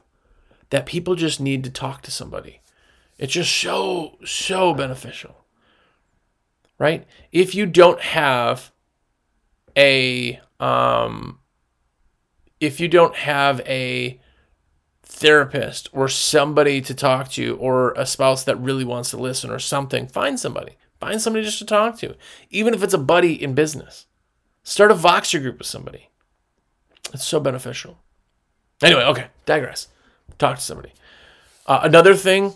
that 0.70 0.86
people 0.86 1.16
just 1.16 1.40
need 1.42 1.64
to 1.64 1.72
talk 1.72 2.04
to 2.04 2.12
somebody. 2.12 2.62
It's 3.18 3.34
just 3.34 3.52
so 3.56 4.20
so 4.24 4.76
beneficial, 4.76 5.46
right? 6.78 7.08
If 7.32 7.56
you 7.56 7.66
don't 7.66 8.02
have 8.02 8.72
a 9.78 10.40
um, 10.60 11.40
if 12.60 12.80
you 12.80 12.88
don't 12.88 13.16
have 13.16 13.60
a 13.62 14.20
therapist 15.04 15.90
or 15.92 16.08
somebody 16.08 16.82
to 16.82 16.94
talk 16.94 17.30
to 17.30 17.58
or 17.58 17.92
a 17.94 18.06
spouse 18.06 18.44
that 18.46 18.56
really 18.56 18.86
wants 18.86 19.10
to 19.10 19.18
listen 19.18 19.50
or 19.50 19.60
something, 19.60 20.08
find 20.08 20.40
somebody. 20.40 20.78
Find 21.00 21.20
somebody 21.20 21.44
just 21.44 21.60
to 21.60 21.66
talk 21.66 21.98
to, 21.98 22.16
even 22.52 22.76
if 22.76 22.84
it's 22.84 22.94
a 22.94 23.00
buddy 23.00 23.42
in 23.42 23.56
business. 23.56 24.06
Start 24.64 24.92
a 24.92 24.96
Voxer 24.96 25.42
group 25.42 25.58
with 25.58 25.68
somebody. 25.68 26.10
It's 27.12 27.26
so 27.26 27.40
beneficial. 27.40 27.98
Anyway, 28.84 29.04
okay, 29.04 29.28
digress. 29.46 29.88
Talk 30.38 30.58
to 30.58 30.62
somebody. 30.62 30.94
Uh, 31.66 31.82
another 31.84 32.16
thing 32.16 32.54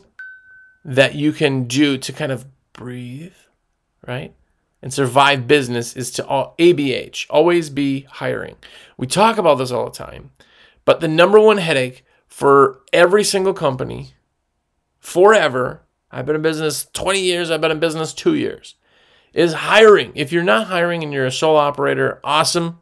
that 0.83 1.15
you 1.15 1.31
can 1.31 1.63
do 1.65 1.97
to 1.97 2.13
kind 2.13 2.31
of 2.31 2.45
breathe, 2.73 3.33
right? 4.07 4.33
And 4.85 4.93
survive 4.93 5.47
business 5.47 5.95
is 5.95 6.11
to 6.11 6.23
all, 6.27 6.53
ABH, 6.59 7.25
always 7.31 7.71
be 7.71 8.01
hiring. 8.01 8.55
We 8.97 9.07
talk 9.07 9.39
about 9.39 9.55
this 9.55 9.71
all 9.71 9.85
the 9.85 9.91
time, 9.91 10.29
but 10.85 11.01
the 11.01 11.07
number 11.07 11.39
one 11.39 11.57
headache 11.57 12.05
for 12.27 12.81
every 12.93 13.23
single 13.23 13.55
company 13.55 14.13
forever, 14.99 15.81
I've 16.11 16.27
been 16.27 16.35
in 16.35 16.43
business 16.43 16.85
20 16.93 17.19
years, 17.19 17.49
I've 17.49 17.61
been 17.61 17.71
in 17.71 17.79
business 17.79 18.13
2 18.13 18.35
years, 18.35 18.75
is 19.33 19.53
hiring. 19.53 20.11
If 20.13 20.31
you're 20.31 20.43
not 20.43 20.67
hiring 20.67 21.01
and 21.01 21.11
you're 21.11 21.25
a 21.25 21.31
sole 21.31 21.57
operator, 21.57 22.19
awesome. 22.23 22.79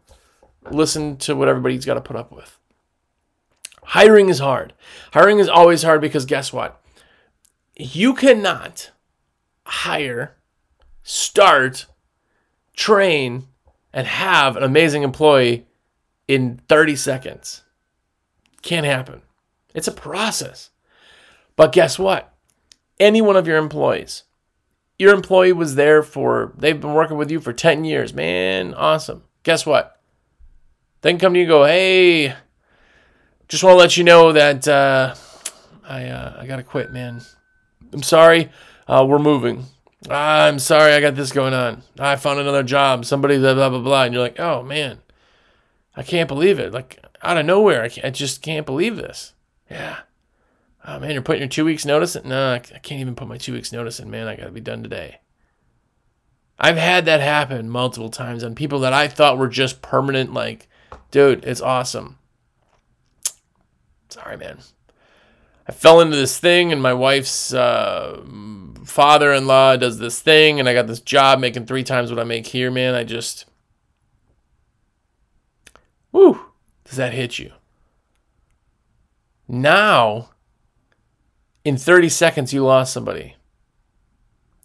Listen 0.69 1.15
to 1.19 1.37
what 1.37 1.47
everybody's 1.47 1.85
got 1.85 1.93
to 1.93 2.01
put 2.01 2.17
up 2.17 2.33
with. 2.33 2.59
Hiring 3.81 4.27
is 4.27 4.39
hard. 4.39 4.73
Hiring 5.13 5.39
is 5.39 5.47
always 5.47 5.83
hard 5.83 6.01
because 6.01 6.25
guess 6.25 6.51
what? 6.51 6.83
You 7.77 8.13
cannot 8.13 8.91
hire, 9.65 10.35
start, 11.01 11.85
train, 12.73 13.47
and 13.93 14.07
have 14.07 14.57
an 14.57 14.63
amazing 14.63 15.03
employee 15.03 15.67
in 16.27 16.59
30 16.67 16.95
seconds. 16.95 17.63
Can't 18.61 18.85
happen. 18.85 19.21
It's 19.73 19.87
a 19.87 19.91
process. 19.91 20.71
But 21.55 21.71
guess 21.71 21.99
what? 21.99 22.33
Any 22.99 23.21
one 23.21 23.35
of 23.35 23.47
your 23.47 23.57
employees, 23.57 24.23
your 24.97 25.13
employee 25.13 25.53
was 25.53 25.75
there 25.75 26.03
for, 26.03 26.53
they've 26.57 26.79
been 26.79 26.93
working 26.93 27.17
with 27.17 27.29
you 27.29 27.39
for 27.39 27.53
10 27.53 27.85
years. 27.85 28.13
Man, 28.13 28.73
awesome. 28.73 29.23
Guess 29.43 29.65
what? 29.65 29.99
Then 31.01 31.19
come 31.19 31.33
to 31.33 31.39
you 31.39 31.45
and 31.45 31.49
go, 31.49 31.65
hey, 31.65 32.35
just 33.47 33.63
want 33.63 33.73
to 33.73 33.79
let 33.79 33.97
you 33.97 34.03
know 34.03 34.31
that 34.31 34.67
uh, 34.67 35.15
I, 35.83 36.05
uh, 36.05 36.37
I 36.39 36.47
got 36.47 36.57
to 36.57 36.63
quit, 36.63 36.93
man. 36.93 37.21
I'm 37.91 38.03
sorry. 38.03 38.49
Uh, 38.87 39.05
we're 39.07 39.19
moving. 39.19 39.65
Ah, 40.09 40.45
I'm 40.47 40.59
sorry, 40.59 40.93
I 40.93 41.01
got 41.01 41.15
this 41.15 41.31
going 41.31 41.53
on. 41.53 41.83
I 41.97 42.15
found 42.15 42.39
another 42.39 42.63
job. 42.63 43.05
Somebody 43.05 43.37
blah 43.37 43.53
blah 43.53 43.69
blah 43.69 43.79
blah. 43.79 44.03
And 44.03 44.13
you're 44.13 44.23
like, 44.23 44.39
oh 44.39 44.63
man, 44.63 44.99
I 45.95 46.03
can't 46.03 46.27
believe 46.27 46.59
it. 46.59 46.73
Like 46.73 46.99
out 47.21 47.37
of 47.37 47.45
nowhere, 47.45 47.83
I, 47.83 48.07
I 48.07 48.09
just 48.09 48.41
can't 48.41 48.65
believe 48.65 48.97
this. 48.97 49.33
Yeah. 49.69 49.99
Oh 50.85 50.99
man, 50.99 51.11
you're 51.11 51.21
putting 51.21 51.41
your 51.41 51.49
two 51.49 51.65
weeks 51.65 51.85
notice 51.85 52.15
in? 52.15 52.27
No, 52.27 52.53
I 52.53 52.59
can't 52.59 52.99
even 53.01 53.15
put 53.15 53.27
my 53.27 53.37
two 53.37 53.53
weeks 53.53 53.71
notice 53.71 53.99
in. 53.99 54.09
Man, 54.09 54.27
I 54.27 54.35
got 54.35 54.45
to 54.45 54.51
be 54.51 54.59
done 54.59 54.83
today. 54.83 55.19
I've 56.59 56.77
had 56.77 57.05
that 57.05 57.21
happen 57.21 57.69
multiple 57.69 58.09
times 58.09 58.43
on 58.43 58.55
people 58.55 58.79
that 58.81 58.93
I 58.93 59.07
thought 59.07 59.37
were 59.37 59.47
just 59.47 59.81
permanent. 59.81 60.33
Like, 60.33 60.67
dude, 61.11 61.45
it's 61.45 61.61
awesome. 61.61 62.17
Sorry, 64.09 64.37
man. 64.37 64.59
I 65.67 65.71
fell 65.71 66.01
into 66.01 66.17
this 66.17 66.37
thing, 66.37 66.71
and 66.71 66.81
my 66.81 66.93
wife's 66.93 67.53
uh, 67.53 68.21
father 68.83 69.31
in 69.31 69.47
law 69.47 69.77
does 69.77 69.97
this 69.97 70.19
thing, 70.19 70.59
and 70.59 70.67
I 70.67 70.73
got 70.73 70.87
this 70.87 70.99
job 70.99 71.39
making 71.39 71.65
three 71.65 71.83
times 71.83 72.11
what 72.11 72.19
I 72.19 72.25
make 72.25 72.47
here, 72.47 72.69
man. 72.69 72.93
I 72.95 73.03
just. 73.03 73.45
Woo! 76.11 76.39
Does 76.83 76.97
that 76.97 77.13
hit 77.13 77.39
you? 77.39 77.51
Now, 79.47 80.29
in 81.63 81.77
30 81.77 82.09
seconds, 82.09 82.53
you 82.53 82.63
lost 82.63 82.93
somebody. 82.93 83.35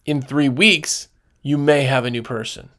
In 0.05 0.21
three 0.21 0.49
weeks, 0.49 1.09
you 1.43 1.59
may 1.59 1.85
have 1.85 2.05
a 2.05 2.11
new 2.11 2.23
person. 2.23 2.71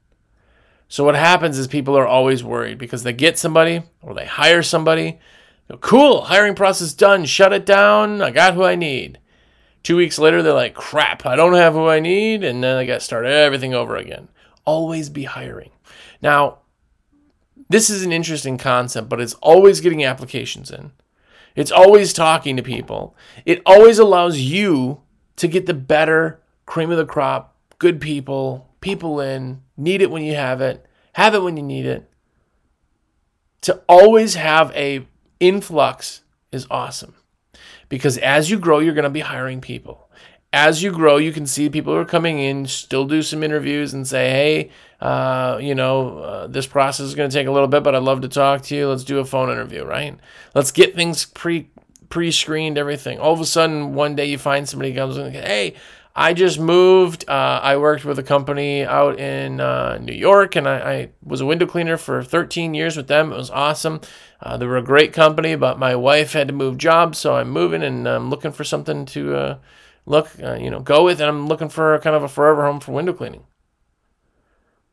So, 0.88 1.04
what 1.04 1.16
happens 1.16 1.58
is 1.58 1.68
people 1.68 1.98
are 1.98 2.08
always 2.08 2.44
worried 2.44 2.78
because 2.78 3.04
they 3.04 3.14
get 3.14 3.38
somebody 3.38 3.84
or 4.02 4.14
they 4.14 4.26
hire 4.26 4.64
somebody. 4.64 5.20
Cool, 5.78 6.22
hiring 6.22 6.56
process 6.56 6.94
done. 6.94 7.26
Shut 7.26 7.54
it 7.54 7.66
down. 7.66 8.22
I 8.22 8.32
got 8.32 8.56
who 8.56 8.64
I 8.64 8.76
need. 8.76 9.20
Two 9.84 9.96
weeks 9.96 10.18
later, 10.18 10.42
they're 10.42 10.54
like, 10.54 10.74
crap, 10.74 11.26
I 11.26 11.36
don't 11.36 11.54
have 11.54 11.74
who 11.74 11.88
I 11.88 12.00
need. 12.00 12.44
And 12.44 12.64
then 12.64 12.78
I 12.78 12.86
got 12.86 12.96
to 12.96 13.00
start 13.00 13.26
everything 13.26 13.74
over 13.74 13.96
again. 13.96 14.30
Always 14.66 15.10
be 15.10 15.24
hiring. 15.24 15.72
Now, 16.22 16.60
this 17.70 17.90
is 17.90 18.04
an 18.04 18.12
interesting 18.12 18.58
concept, 18.58 19.10
but 19.10 19.22
it's 19.22 19.36
always 19.36 19.80
getting 19.80 20.04
applications 20.04 20.72
in. 20.72 20.92
It's 21.56 21.72
always 21.72 22.14
talking 22.14 22.58
to 22.58 22.64
people. 22.64 23.16
It 23.46 23.62
always 23.66 24.00
allows 24.00 24.40
you 24.40 25.02
to 25.36 25.48
get 25.48 25.66
the 25.66 25.74
better 25.74 26.42
cream 26.66 26.92
of 26.92 26.98
the 26.98 27.06
crop, 27.06 27.56
good 27.78 28.02
people, 28.02 28.70
people 28.82 29.20
in, 29.22 29.62
need 29.78 30.02
it 30.02 30.12
when 30.12 30.24
you 30.24 30.36
have 30.36 30.62
it, 30.62 30.86
have 31.14 31.36
it 31.36 31.44
when 31.44 31.58
you 31.58 31.64
need 31.64 31.86
it. 31.86 32.10
To 33.62 33.82
always 33.88 34.36
have 34.36 34.72
a 34.72 35.08
influx 35.40 36.22
is 36.52 36.68
awesome 36.70 37.16
because 37.90 38.18
as 38.18 38.50
you 38.50 38.60
grow, 38.60 38.80
you're 38.80 38.94
going 38.94 39.04
to 39.04 39.10
be 39.10 39.20
hiring 39.20 39.62
people. 39.62 40.10
As 40.52 40.82
you 40.82 40.92
grow, 40.92 41.18
you 41.18 41.32
can 41.32 41.46
see 41.46 41.70
people 41.70 41.94
who 41.94 42.00
are 42.00 42.06
coming 42.06 42.40
in, 42.40 42.66
still 42.66 43.06
do 43.06 43.22
some 43.22 43.44
interviews 43.44 43.94
and 43.94 44.08
say, 44.08 44.30
hey, 44.30 44.72
uh, 45.00 45.60
you 45.62 45.76
know, 45.76 46.20
uh, 46.20 46.48
this 46.48 46.66
process 46.66 47.06
is 47.06 47.14
going 47.14 47.30
to 47.30 47.34
take 47.34 47.46
a 47.46 47.52
little 47.52 47.68
bit, 47.68 47.84
but 47.84 47.94
I'd 47.94 48.02
love 48.02 48.22
to 48.22 48.30
talk 48.30 48.64
to 48.64 48.76
you. 48.76 48.90
Let's 48.90 49.04
do 49.04 49.20
a 49.20 49.26
phone 49.26 49.52
interview, 49.52 49.84
right? 49.84 50.18
Let's 50.56 50.72
get 50.72 50.96
things 50.96 51.26
pre 51.26 51.70
pre 52.10 52.32
screened, 52.32 52.80
everything. 52.80 53.20
All 53.20 53.34
of 53.34 53.40
a 53.40 53.46
sudden, 53.46 53.94
one 53.94 54.16
day 54.16 54.26
you 54.26 54.40
find 54.40 54.68
somebody 54.68 54.94
comes 54.94 55.18
and, 55.18 55.34
says, 55.34 55.46
hey, 55.46 55.76
I 56.20 56.34
just 56.34 56.60
moved. 56.60 57.30
Uh, 57.30 57.62
I 57.64 57.78
worked 57.78 58.04
with 58.04 58.20
a 58.20 58.24
company 58.24 58.84
out 58.84 59.18
in 59.22 59.62
uh, 59.62 60.00
New 60.00 60.14
York, 60.14 60.58
and 60.58 60.68
I, 60.68 60.76
I, 60.76 61.10
was 61.24 61.40
a 61.40 61.46
window 61.46 61.66
cleaner 61.66 61.96
for 61.96 62.22
13 62.22 62.74
years 62.74 62.98
with 62.98 63.08
them. 63.08 63.32
It 63.32 63.38
was 63.38 63.50
awesome. 63.50 64.02
Uh, 64.42 64.58
they 64.58 64.66
were 64.66 64.76
a 64.76 64.84
great 64.84 65.14
company, 65.14 65.56
but 65.56 65.80
my 65.80 65.96
wife 65.96 66.34
had 66.34 66.50
to 66.50 66.54
move 66.54 66.78
jobs, 66.78 67.20
so 67.20 67.38
I'm 67.38 67.50
moving 67.50 67.82
and 67.84 68.06
I'm 68.06 68.30
looking 68.30 68.52
for 68.52 68.66
something 68.66 69.06
to 69.06 69.34
uh, 69.34 69.58
look, 70.06 70.30
uh, 70.44 70.56
you 70.56 70.70
know, 70.70 70.82
go 70.82 71.06
with, 71.06 71.22
and 71.22 71.30
I'm 71.30 71.48
looking 71.48 71.70
for 71.70 71.98
kind 72.00 72.18
of 72.18 72.24
a 72.24 72.28
forever 72.28 72.66
home 72.66 72.82
for 72.82 72.92
window 72.92 73.14
cleaning. 73.14 73.46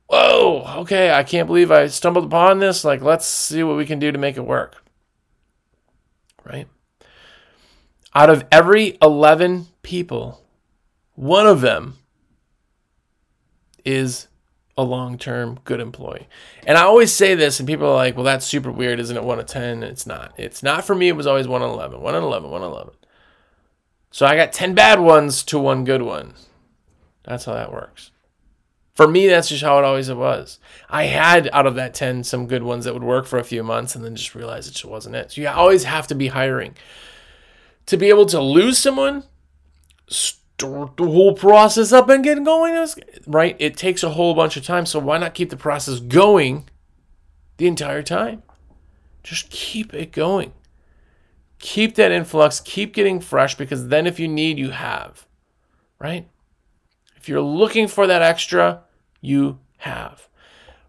Whoa, 0.09 0.62
okay, 0.83 1.11
I 1.11 1.25
can't 1.25 1.49
believe 1.49 1.73
I 1.73 1.89
stumbled 1.89 2.27
upon 2.27 2.61
this. 2.61 2.85
Like, 2.85 3.03
let's 3.03 3.27
see 3.27 3.65
what 3.65 3.77
we 3.77 3.85
can 3.85 3.99
do 3.99 4.12
to 4.12 4.19
make 4.19 4.37
it 4.37 4.47
work. 4.47 4.77
Right? 6.45 6.69
Out 8.15 8.31
of 8.31 8.45
every 8.53 8.97
11 9.03 9.67
people, 9.83 10.46
one 11.17 11.47
of 11.47 11.61
them 11.61 11.99
is 13.85 14.29
a 14.77 14.85
long 14.85 15.19
term 15.19 15.59
good 15.65 15.81
employee. 15.81 16.29
And 16.67 16.77
I 16.77 16.83
always 16.83 17.13
say 17.13 17.35
this, 17.35 17.59
and 17.59 17.67
people 17.67 17.89
are 17.89 17.95
like, 17.95 18.15
well, 18.15 18.25
that's 18.25 18.47
super 18.47 18.71
weird. 18.71 19.01
Isn't 19.01 19.17
it 19.17 19.25
1 19.25 19.39
of 19.41 19.47
10? 19.47 19.83
It's 19.83 20.07
not. 20.07 20.35
It's 20.37 20.63
not 20.63 20.85
for 20.85 20.95
me. 20.95 21.09
It 21.09 21.17
was 21.17 21.27
always 21.27 21.49
1 21.49 21.63
in 21.63 21.69
11, 21.69 22.01
1 22.01 22.15
in 22.15 22.23
11, 22.23 22.51
1 22.51 22.63
in 22.63 22.69
11. 22.69 22.95
So 24.11 24.27
I 24.27 24.37
got 24.37 24.53
10 24.53 24.75
bad 24.75 25.01
ones 25.01 25.43
to 25.45 25.59
one 25.59 25.85
good 25.85 26.03
one. 26.03 26.35
That's 27.25 27.45
how 27.45 27.55
that 27.55 27.73
works. 27.73 28.13
For 28.95 29.07
me, 29.07 29.27
that's 29.27 29.51
just 29.51 29.63
how 29.63 29.79
it 29.79 29.85
always 29.85 30.11
was. 30.11 30.59
I 30.89 31.05
had 31.05 31.51
out 31.53 31.67
of 31.67 31.75
that 31.75 31.93
10 31.93 32.25
some 32.25 32.47
good 32.47 32.63
ones 32.63 32.87
that 32.87 32.95
would 32.95 33.05
work 33.05 33.27
for 33.27 33.39
a 33.39 33.45
few 33.45 33.63
months 33.63 33.95
and 33.95 34.03
then 34.03 34.17
just 34.17 34.35
realized 34.35 34.69
it 34.69 34.73
just 34.73 34.87
wasn't 34.87 35.17
it. 35.17 35.33
So 35.33 35.43
you 35.43 35.49
always 35.49 35.85
have 35.85 36.07
to 36.07 36.15
be 36.15 36.29
hiring. 36.29 36.77
To 37.87 37.99
be 37.99 38.09
able 38.09 38.25
to 38.27 38.41
lose 38.41 38.79
someone, 38.79 39.25
start 40.09 40.46
the 40.59 40.90
whole 40.99 41.35
process 41.35 41.92
up 41.92 42.09
and 42.09 42.25
get 42.25 42.42
going, 42.45 42.88
right? 43.27 43.57
It 43.59 43.77
takes 43.77 44.03
a 44.03 44.11
whole 44.11 44.35
bunch 44.35 44.57
of 44.57 44.64
time. 44.64 44.87
So 44.87 44.99
why 44.99 45.19
not 45.19 45.35
keep 45.35 45.51
the 45.51 45.57
process 45.57 46.01
going 46.01 46.69
the 47.59 47.66
entire 47.66 48.03
time? 48.03 48.42
Just 49.23 49.51
keep 49.51 49.92
it 49.92 50.12
going. 50.12 50.53
Keep 51.59 51.95
that 51.97 52.12
influx, 52.12 52.61
keep 52.61 52.95
getting 52.95 53.19
fresh 53.21 53.55
because 53.55 53.88
then 53.88 54.07
if 54.07 54.21
you 54.21 54.29
need, 54.29 54.59
you 54.59 54.71
have, 54.71 55.27
right? 55.99 56.29
If 57.16 57.29
you're 57.29 57.40
looking 57.40 57.88
for 57.88 58.07
that 58.07 58.23
extra, 58.23 58.83
you 59.21 59.59
have. 59.79 60.29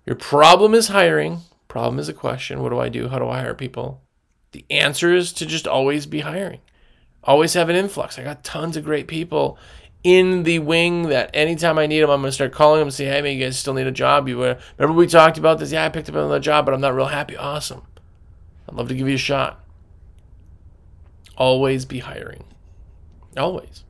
Your 0.06 0.16
problem 0.16 0.74
is 0.74 0.90
hiring. 0.90 1.40
Problem 1.68 2.00
is 2.00 2.10
a 2.10 2.14
question. 2.14 2.62
What 2.62 2.70
do 2.70 2.80
I 2.80 2.90
do? 2.90 3.08
How 3.08 3.18
do 3.18 3.28
I 3.28 3.40
hire 3.40 3.54
people? 3.54 4.02
The 4.52 4.66
answer 4.70 5.14
is 5.14 5.34
to 5.34 5.46
just 5.46 5.68
always 5.68 6.06
be 6.06 6.20
hiring. 6.20 6.60
Always 7.28 7.54
have 7.54 7.70
an 7.70 7.76
influx. 7.76 8.18
I 8.18 8.24
got 8.24 8.44
tons 8.44 8.78
of 8.78 8.86
great 8.86 9.08
people 9.08 9.60
in 10.04 10.44
the 10.44 10.60
wing 10.60 11.10
that 11.10 11.30
anytime 11.34 11.78
I 11.78 11.86
need 11.86 12.00
them, 12.00 12.10
I'm 12.10 12.22
going 12.22 12.30
to 12.30 12.32
start 12.32 12.54
calling 12.54 12.80
them 12.80 12.88
and 12.88 12.94
say, 12.94 13.06
hey, 13.06 13.22
man, 13.22 13.38
you 13.38 13.44
guys 13.44 13.60
still 13.60 13.74
need 13.74 13.88
a 13.88 13.92
job? 13.92 14.30
You 14.30 14.42
Remember 14.42 14.94
we 14.94 15.08
talked 15.08 15.38
about 15.38 15.60
this? 15.60 15.74
Yeah, 15.74 15.84
I 15.84 15.90
picked 15.90 16.08
up 16.08 16.16
another 16.16 16.40
job, 16.40 16.66
but 16.66 16.74
I'm 16.74 16.80
not 16.80 16.96
real 16.96 17.08
happy. 17.08 17.36
Awesome. 17.36 17.82
I'd 18.70 18.76
love 18.76 18.88
to 18.88 18.96
give 18.96 19.10
you 19.10 19.16
a 19.16 19.20
shot. 19.20 19.62
Always 21.36 21.84
be 21.84 22.00
hiring. 22.00 22.46
Always. 23.36 23.84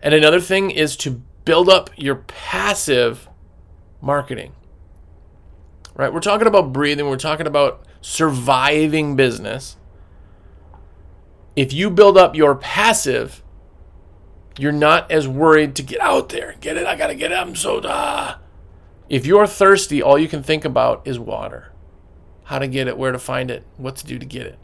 And 0.00 0.14
another 0.14 0.40
thing 0.40 0.70
is 0.70 0.96
to 0.98 1.22
build 1.44 1.68
up 1.68 1.90
your 1.96 2.16
passive 2.16 3.28
marketing. 4.00 4.52
Right? 5.94 6.12
We're 6.12 6.20
talking 6.20 6.46
about 6.46 6.72
breathing, 6.72 7.06
we're 7.06 7.16
talking 7.16 7.46
about 7.46 7.84
surviving 8.00 9.16
business. 9.16 9.76
If 11.56 11.72
you 11.72 11.90
build 11.90 12.18
up 12.18 12.36
your 12.36 12.54
passive, 12.54 13.42
you're 14.58 14.72
not 14.72 15.10
as 15.10 15.26
worried 15.26 15.74
to 15.76 15.82
get 15.82 16.00
out 16.00 16.28
there 16.28 16.50
and 16.50 16.60
get 16.60 16.76
it. 16.76 16.86
I 16.86 16.96
got 16.96 17.08
to 17.08 17.14
get 17.14 17.32
it. 17.32 17.34
I'm 17.34 17.56
so 17.56 17.80
da. 17.80 18.36
If 19.08 19.24
you're 19.24 19.46
thirsty, 19.46 20.02
all 20.02 20.18
you 20.18 20.28
can 20.28 20.42
think 20.42 20.64
about 20.64 21.06
is 21.06 21.18
water. 21.18 21.72
How 22.44 22.58
to 22.58 22.68
get 22.68 22.88
it, 22.88 22.98
where 22.98 23.12
to 23.12 23.18
find 23.18 23.50
it, 23.50 23.64
what 23.76 23.96
to 23.96 24.06
do 24.06 24.18
to 24.18 24.26
get 24.26 24.46
it. 24.46 24.58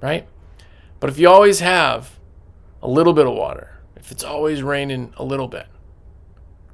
Right? 0.00 0.26
But 1.00 1.10
if 1.10 1.18
you 1.18 1.28
always 1.28 1.60
have 1.60 2.18
a 2.82 2.88
little 2.88 3.12
bit 3.12 3.26
of 3.26 3.34
water, 3.34 3.80
if 3.96 4.10
it's 4.12 4.24
always 4.24 4.62
raining 4.62 5.12
a 5.16 5.24
little 5.24 5.48
bit, 5.48 5.66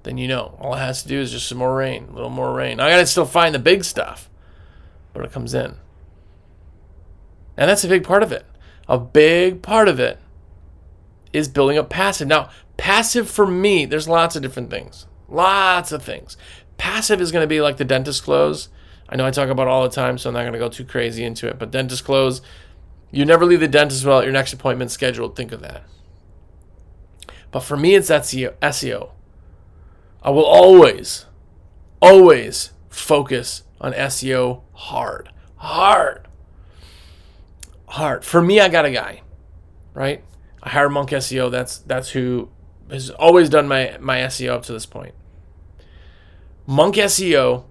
then 0.03 0.19
you 0.19 0.29
know 0.29 0.57
all 0.61 0.75
it 0.75 0.79
has 0.79 1.03
to 1.03 1.09
do 1.09 1.21
is 1.21 1.31
just 1.31 1.49
some 1.49 1.59
more 1.59 1.77
rain, 1.77 2.09
a 2.11 2.15
little 2.15 2.31
more 2.31 2.53
rain. 2.53 2.81
I 2.81 2.91
gotta 2.91 3.07
still 3.07 3.25
find 3.25 3.55
the 3.55 3.61
big 3.61 3.85
stuff, 3.85 4.29
but 5.13 5.25
it 5.25 5.33
comes 5.33 5.55
in. 5.55 5.77
And 7.57 7.71
that's 7.71 7.85
a 7.85 7.89
big 7.89 8.05
part 8.05 8.23
of 8.23 8.33
it. 8.33 8.45
A 8.89 8.99
big 8.99 9.63
part 9.63 9.89
of 9.89 10.01
it 10.01 10.19
is 11.33 11.49
building 11.49 11.79
up 11.79 11.89
passive. 11.89 12.29
Now, 12.29 12.51
passive 12.77 13.31
for 13.31 13.47
me, 13.47 13.85
there's 13.85 14.09
lots 14.09 14.37
of 14.37 14.43
different 14.43 14.71
things. 14.71 15.07
Lots 15.29 15.93
of 15.93 16.03
things. 16.03 16.37
Passive 16.77 17.21
is 17.21 17.33
going 17.33 17.43
to 17.43 17.49
be 17.49 17.61
like 17.61 17.77
the 17.77 17.85
dentist 17.85 18.23
clothes. 18.23 18.69
I 19.09 19.17
know 19.17 19.27
I 19.27 19.31
talk 19.31 19.49
about 19.49 19.69
all 19.69 19.83
the 19.83 19.95
time, 19.95 20.19
so 20.19 20.29
I'm 20.29 20.35
not 20.35 20.41
going 20.41 20.53
to 20.53 20.59
go 20.59 20.69
too 20.69 20.85
crazy 20.85 21.25
into 21.25 21.47
it. 21.49 21.59
But 21.59 21.71
dentist 21.71 22.05
clothes, 22.05 22.43
you 23.11 23.25
never 23.25 23.45
leave 23.45 23.61
the 23.61 23.69
dentist 23.69 24.05
without 24.05 24.25
your 24.25 24.33
next 24.33 24.53
appointment 24.53 24.91
scheduled. 24.91 25.37
Think 25.37 25.53
of 25.53 25.61
that. 25.61 25.85
But 27.51 27.61
for 27.61 27.77
me, 27.77 27.95
it's 27.95 28.11
SEO. 28.11 29.11
I 30.23 30.31
will 30.31 30.45
always, 30.45 31.27
always 32.01 32.71
focus 32.89 33.63
on 33.81 33.93
SEO 33.93 34.63
hard. 34.73 35.31
Hard. 35.57 36.29
Hard. 37.93 38.25
For 38.25 38.41
me, 38.41 38.59
I 38.59 38.71
got 38.71 38.87
a 38.87 38.91
guy, 38.91 39.21
right? 39.93 40.25
I 40.63 40.71
hired 40.71 40.93
Monk 40.93 41.11
SEO. 41.11 41.51
That's 41.51 41.77
that's 41.77 42.09
who 42.09 42.49
has 42.91 43.11
always 43.11 43.51
done 43.51 43.69
my, 43.69 43.99
my 44.01 44.21
SEO 44.21 44.53
up 44.53 44.63
to 44.63 44.73
this 44.73 44.87
point. 44.87 45.15
Monk 46.67 46.95
SEO, 46.95 47.65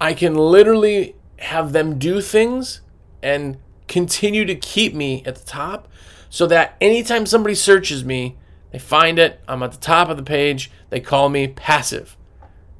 I 0.00 0.12
can 0.12 0.34
literally 0.34 1.14
have 1.38 1.72
them 1.72 2.00
do 2.00 2.20
things 2.20 2.80
and 3.22 3.58
continue 3.86 4.44
to 4.44 4.56
keep 4.56 4.92
me 4.92 5.22
at 5.24 5.36
the 5.36 5.44
top 5.44 5.86
so 6.28 6.48
that 6.48 6.76
anytime 6.80 7.24
somebody 7.24 7.54
searches 7.54 8.04
me, 8.04 8.36
they 8.72 8.80
find 8.80 9.20
it. 9.20 9.40
I'm 9.46 9.62
at 9.62 9.70
the 9.70 9.78
top 9.78 10.08
of 10.08 10.16
the 10.16 10.24
page. 10.24 10.72
They 10.88 10.98
call 10.98 11.28
me 11.28 11.46
passive. 11.46 12.16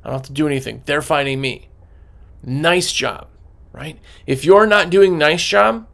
I 0.03 0.09
don't 0.09 0.15
have 0.15 0.23
to 0.27 0.33
do 0.33 0.49
anything. 0.49 0.83
They're 0.87 1.03
finding 1.03 1.41
me. 1.41 1.69
Nice 2.43 2.91
job, 2.91 3.29
right? 3.71 4.01
If 4.27 4.45
you're 4.45 4.67
not 4.67 4.91
doing 4.91 5.17
nice 5.17 5.45
job, 5.45 5.87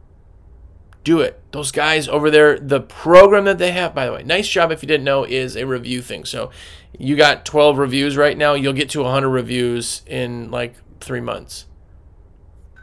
do 1.06 1.20
it. 1.20 1.40
Those 1.52 1.70
guys 1.70 2.08
over 2.08 2.32
there, 2.32 2.58
the 2.58 2.80
program 2.80 3.44
that 3.44 3.58
they 3.58 3.70
have, 3.70 3.94
by 3.94 4.06
the 4.06 4.12
way, 4.12 4.24
nice 4.24 4.48
job 4.48 4.72
if 4.72 4.82
you 4.82 4.88
didn't 4.88 5.04
know, 5.04 5.22
is 5.22 5.56
a 5.56 5.64
review 5.64 6.02
thing. 6.02 6.24
So 6.24 6.50
you 6.98 7.14
got 7.14 7.44
12 7.44 7.78
reviews 7.78 8.16
right 8.16 8.36
now. 8.36 8.54
You'll 8.54 8.72
get 8.72 8.90
to 8.90 9.02
100 9.02 9.28
reviews 9.28 10.02
in 10.08 10.50
like 10.50 10.74
three 11.00 11.20
months. 11.20 11.66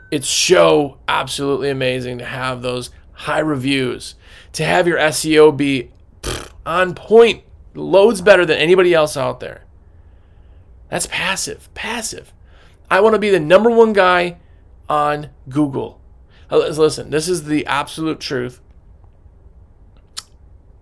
It's 0.09 0.29
so 0.29 0.99
absolutely 1.05 1.69
amazing 1.69 2.19
to 2.19 2.25
have 2.25 2.61
those 2.61 2.91
high 3.11 3.39
reviews, 3.39 4.15
to 4.53 4.63
have 4.63 4.87
your 4.87 4.99
SEO 4.99 5.55
be 5.57 5.91
on 6.65 6.95
point, 6.95 7.43
loads 7.73 8.21
better 8.21 8.45
than 8.45 8.57
anybody 8.57 8.93
else 8.93 9.17
out 9.17 9.41
there. 9.41 9.65
That's 10.87 11.07
passive. 11.07 11.67
Passive. 11.73 12.31
I 12.89 13.01
want 13.01 13.15
to 13.15 13.19
be 13.19 13.31
the 13.31 13.39
number 13.41 13.69
one 13.69 13.91
guy 13.91 14.37
on 14.87 15.29
Google. 15.49 15.99
Uh, 16.53 16.67
listen, 16.69 17.09
this 17.09 17.27
is 17.27 17.45
the 17.45 17.65
absolute 17.65 18.19
truth. 18.19 18.61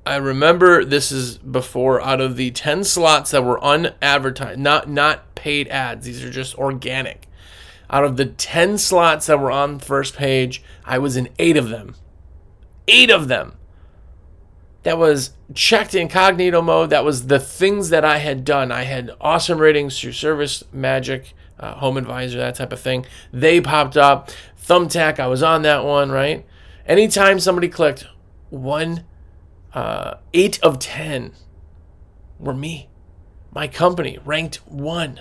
I 0.05 0.17
remember 0.17 0.83
this 0.83 1.13
is 1.13 1.37
before 1.37 2.01
out 2.01 2.19
of 2.19 2.35
the 2.35 2.51
10 2.51 2.83
slots 2.83 3.31
that 3.31 3.45
were 3.45 3.63
unadvertised, 3.63 4.59
not 4.59 4.89
not 4.89 5.33
paid 5.33 5.69
ads. 5.69 6.05
These 6.05 6.25
are 6.25 6.29
just 6.29 6.57
organic. 6.57 7.27
Out 7.89 8.03
of 8.03 8.17
the 8.17 8.25
10 8.25 8.77
slots 8.79 9.27
that 9.27 9.39
were 9.39 9.51
on 9.51 9.79
first 9.79 10.17
page, 10.17 10.61
I 10.83 10.97
was 10.97 11.15
in 11.15 11.29
8 11.39 11.55
of 11.55 11.69
them. 11.69 11.95
8 12.89 13.09
of 13.09 13.29
them 13.29 13.53
that 14.83 14.97
was 14.97 15.31
checked 15.53 15.93
incognito 15.93 16.61
mode. 16.61 16.89
That 16.89 17.05
was 17.05 17.27
the 17.27 17.39
things 17.39 17.89
that 17.89 18.03
I 18.03 18.17
had 18.17 18.43
done. 18.43 18.71
I 18.71 18.83
had 18.83 19.11
awesome 19.19 19.59
ratings 19.59 19.99
through 19.99 20.13
Service 20.13 20.63
Magic, 20.71 21.33
uh, 21.59 21.75
Home 21.75 21.97
Advisor, 21.97 22.39
that 22.39 22.55
type 22.55 22.73
of 22.73 22.79
thing. 22.79 23.05
They 23.31 23.61
popped 23.61 23.97
up. 23.97 24.31
Thumbtack, 24.71 25.19
I 25.19 25.27
was 25.27 25.43
on 25.43 25.63
that 25.63 25.83
one, 25.83 26.11
right? 26.11 26.45
Anytime 26.85 27.41
somebody 27.41 27.67
clicked, 27.67 28.05
one, 28.49 29.03
uh, 29.73 30.13
eight 30.33 30.63
of 30.63 30.79
10 30.79 31.33
were 32.39 32.53
me. 32.53 32.87
My 33.53 33.67
company 33.67 34.17
ranked 34.23 34.65
one 34.65 35.19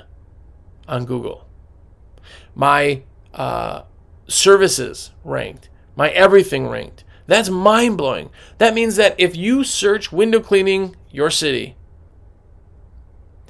on 0.87 1.05
Google. 1.05 1.49
My 2.55 3.03
uh, 3.35 3.83
services 4.29 5.11
ranked. 5.25 5.69
My 5.97 6.11
everything 6.11 6.69
ranked. 6.69 7.03
That's 7.27 7.51
mind 7.51 7.99
blowing. 7.99 8.31
That 8.59 8.73
means 8.73 8.95
that 8.95 9.17
if 9.19 9.35
you 9.35 9.65
search 9.65 10.13
window 10.13 10.39
cleaning 10.39 10.95
your 11.11 11.29
city, 11.29 11.75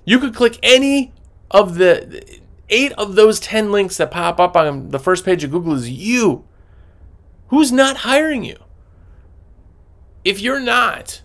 you 0.07 0.19
could 0.19 0.35
click 0.35 0.59
any 0.63 1.13
of 1.51 1.75
the 1.75 2.41
eight 2.71 2.93
of 2.93 3.15
those 3.15 3.39
10 3.41 3.71
links 3.71 3.97
that 3.99 4.11
pop 4.11 4.41
up 4.41 4.57
on 4.57 4.91
the 4.91 4.99
first 4.99 5.25
page 5.25 5.45
of 5.45 5.51
Google 5.51 5.75
is 5.75 5.91
you. 5.91 6.45
Who's 7.49 7.73
not 7.73 7.99
hiring 7.99 8.45
you? 8.45 8.57
If 10.25 10.41
you're 10.41 10.61
not 10.61 11.23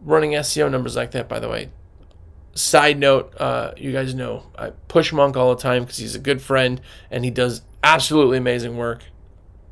running 0.00 0.32
SEO 0.32 0.70
numbers 0.70 0.96
like 0.96 1.10
that, 1.12 1.28
by 1.28 1.38
the 1.38 1.48
way, 1.48 1.70
side 2.54 2.98
note, 2.98 3.34
uh, 3.38 3.72
you 3.76 3.92
guys 3.92 4.14
know 4.14 4.44
I 4.58 4.70
push 4.88 5.12
Monk 5.12 5.36
all 5.36 5.54
the 5.54 5.60
time 5.60 5.82
because 5.82 5.98
he's 5.98 6.14
a 6.14 6.20
good 6.20 6.40
friend 6.40 6.80
and 7.10 7.24
he 7.24 7.30
does 7.30 7.62
absolutely 7.82 8.38
amazing 8.38 8.76
work 8.76 9.04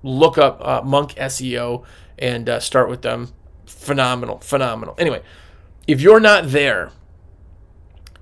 look 0.04 0.36
up 0.38 0.60
uh, 0.60 0.82
Monk 0.82 1.14
SEO 1.14 1.84
and 2.18 2.48
uh, 2.48 2.60
start 2.60 2.88
with 2.88 3.02
them. 3.02 3.32
Phenomenal, 3.66 4.38
phenomenal. 4.38 4.94
Anyway, 4.98 5.22
if 5.86 6.00
you're 6.00 6.20
not 6.20 6.50
there, 6.50 6.92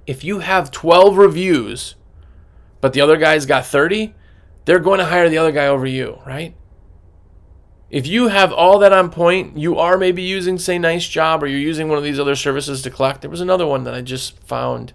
if 0.07 0.25
you 0.25 0.38
have 0.38 0.70
12 0.70 1.16
reviews, 1.16 1.96
but 2.83 2.92
the 2.92 3.01
other 3.01 3.16
guy's 3.16 3.47
got 3.47 3.64
30, 3.64 4.14
they're 4.66 4.81
going 4.81 4.99
to 4.99 5.07
hire 5.07 5.31
the 5.31 5.38
other 5.38 5.53
guy 5.53 5.68
over 5.68 5.87
you, 5.87 6.18
right? 6.27 6.55
If 7.88 8.07
you 8.07 8.29
have 8.29 8.53
all 8.53 8.81
that 8.81 8.92
on 8.92 9.11
point, 9.11 9.57
you 9.57 9.79
are 9.79 9.97
maybe 9.97 10.23
using, 10.23 10.59
say, 10.59 10.79
Nice 10.79 11.07
Job, 11.07 11.42
or 11.42 11.47
you're 11.47 11.61
using 11.61 11.88
one 11.88 11.97
of 11.97 12.05
these 12.05 12.18
other 12.18 12.35
services 12.35 12.83
to 12.83 12.90
collect. 12.90 13.21
There 13.21 13.31
was 13.31 13.40
another 13.40 13.66
one 13.66 13.85
that 13.85 13.95
I 13.95 14.01
just 14.01 14.38
found. 14.42 14.92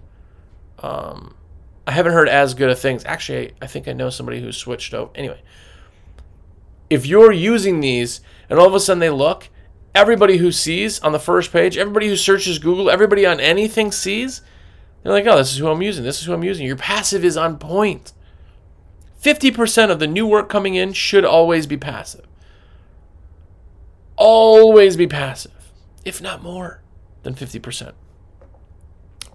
Um, 0.80 1.34
I 1.86 1.92
haven't 1.92 2.12
heard 2.12 2.28
as 2.28 2.52
good 2.52 2.68
of 2.68 2.78
things. 2.78 3.04
Actually, 3.06 3.48
I, 3.48 3.52
I 3.62 3.66
think 3.68 3.88
I 3.88 3.94
know 3.94 4.10
somebody 4.10 4.40
who 4.40 4.52
switched 4.52 4.92
over. 4.92 5.10
Anyway, 5.14 5.40
if 6.90 7.06
you're 7.06 7.32
using 7.32 7.80
these 7.80 8.20
and 8.50 8.58
all 8.58 8.66
of 8.66 8.74
a 8.74 8.80
sudden 8.80 8.98
they 8.98 9.10
look, 9.10 9.48
everybody 9.94 10.36
who 10.36 10.52
sees 10.52 11.00
on 11.00 11.12
the 11.12 11.18
first 11.18 11.52
page, 11.52 11.78
everybody 11.78 12.08
who 12.08 12.16
searches 12.16 12.58
Google, 12.58 12.90
everybody 12.90 13.24
on 13.24 13.40
anything 13.40 13.92
sees, 13.92 14.42
You're 15.08 15.16
like, 15.16 15.26
oh, 15.26 15.38
this 15.38 15.52
is 15.52 15.56
who 15.56 15.68
I'm 15.68 15.80
using. 15.80 16.04
This 16.04 16.20
is 16.20 16.26
who 16.26 16.34
I'm 16.34 16.44
using. 16.44 16.66
Your 16.66 16.76
passive 16.76 17.24
is 17.24 17.38
on 17.38 17.56
point. 17.56 18.12
50% 19.22 19.90
of 19.90 20.00
the 20.00 20.06
new 20.06 20.26
work 20.26 20.50
coming 20.50 20.74
in 20.74 20.92
should 20.92 21.24
always 21.24 21.66
be 21.66 21.78
passive. 21.78 22.26
Always 24.16 24.98
be 24.98 25.06
passive, 25.06 25.72
if 26.04 26.20
not 26.20 26.42
more 26.42 26.82
than 27.22 27.32
50%. 27.32 27.94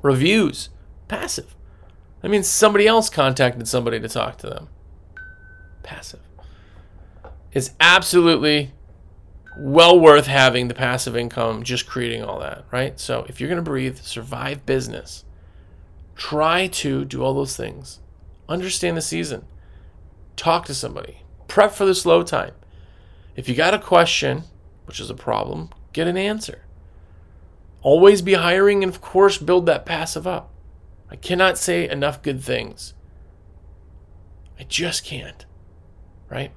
Reviews, 0.03 0.69
passive. 1.07 1.55
That 2.21 2.29
means 2.29 2.47
somebody 2.47 2.85
else 2.85 3.09
contacted 3.09 3.67
somebody 3.67 3.99
to 3.99 4.07
talk 4.07 4.37
to 4.37 4.47
them. 4.47 4.69
Passive. 5.81 6.21
It's 7.51 7.71
absolutely 7.79 8.73
well 9.57 9.99
worth 9.99 10.27
having 10.27 10.67
the 10.67 10.75
passive 10.75 11.17
income, 11.17 11.63
just 11.63 11.87
creating 11.87 12.23
all 12.23 12.39
that, 12.41 12.63
right? 12.69 12.99
So 12.99 13.25
if 13.27 13.41
you're 13.41 13.49
going 13.49 13.57
to 13.57 13.63
breathe, 13.63 13.97
survive 13.97 14.67
business, 14.67 15.25
try 16.15 16.67
to 16.67 17.05
do 17.05 17.23
all 17.23 17.33
those 17.33 17.55
things. 17.55 17.99
Understand 18.47 18.97
the 18.97 19.01
season. 19.01 19.45
Talk 20.35 20.65
to 20.65 20.73
somebody. 20.73 21.23
Prep 21.47 21.71
for 21.71 21.85
the 21.85 21.95
slow 21.95 22.23
time. 22.23 22.53
If 23.35 23.49
you 23.49 23.55
got 23.55 23.73
a 23.73 23.79
question, 23.79 24.43
which 24.85 24.99
is 24.99 25.09
a 25.09 25.15
problem, 25.15 25.69
get 25.91 26.07
an 26.07 26.17
answer. 26.17 26.63
Always 27.81 28.21
be 28.21 28.33
hiring 28.33 28.83
and, 28.83 28.93
of 28.93 29.01
course, 29.01 29.37
build 29.37 29.65
that 29.65 29.85
passive 29.85 30.25
up. 30.25 30.51
I 31.09 31.15
cannot 31.15 31.57
say 31.57 31.89
enough 31.89 32.21
good 32.21 32.41
things. 32.41 32.93
I 34.59 34.63
just 34.63 35.03
can't. 35.03 35.45
Right? 36.29 36.51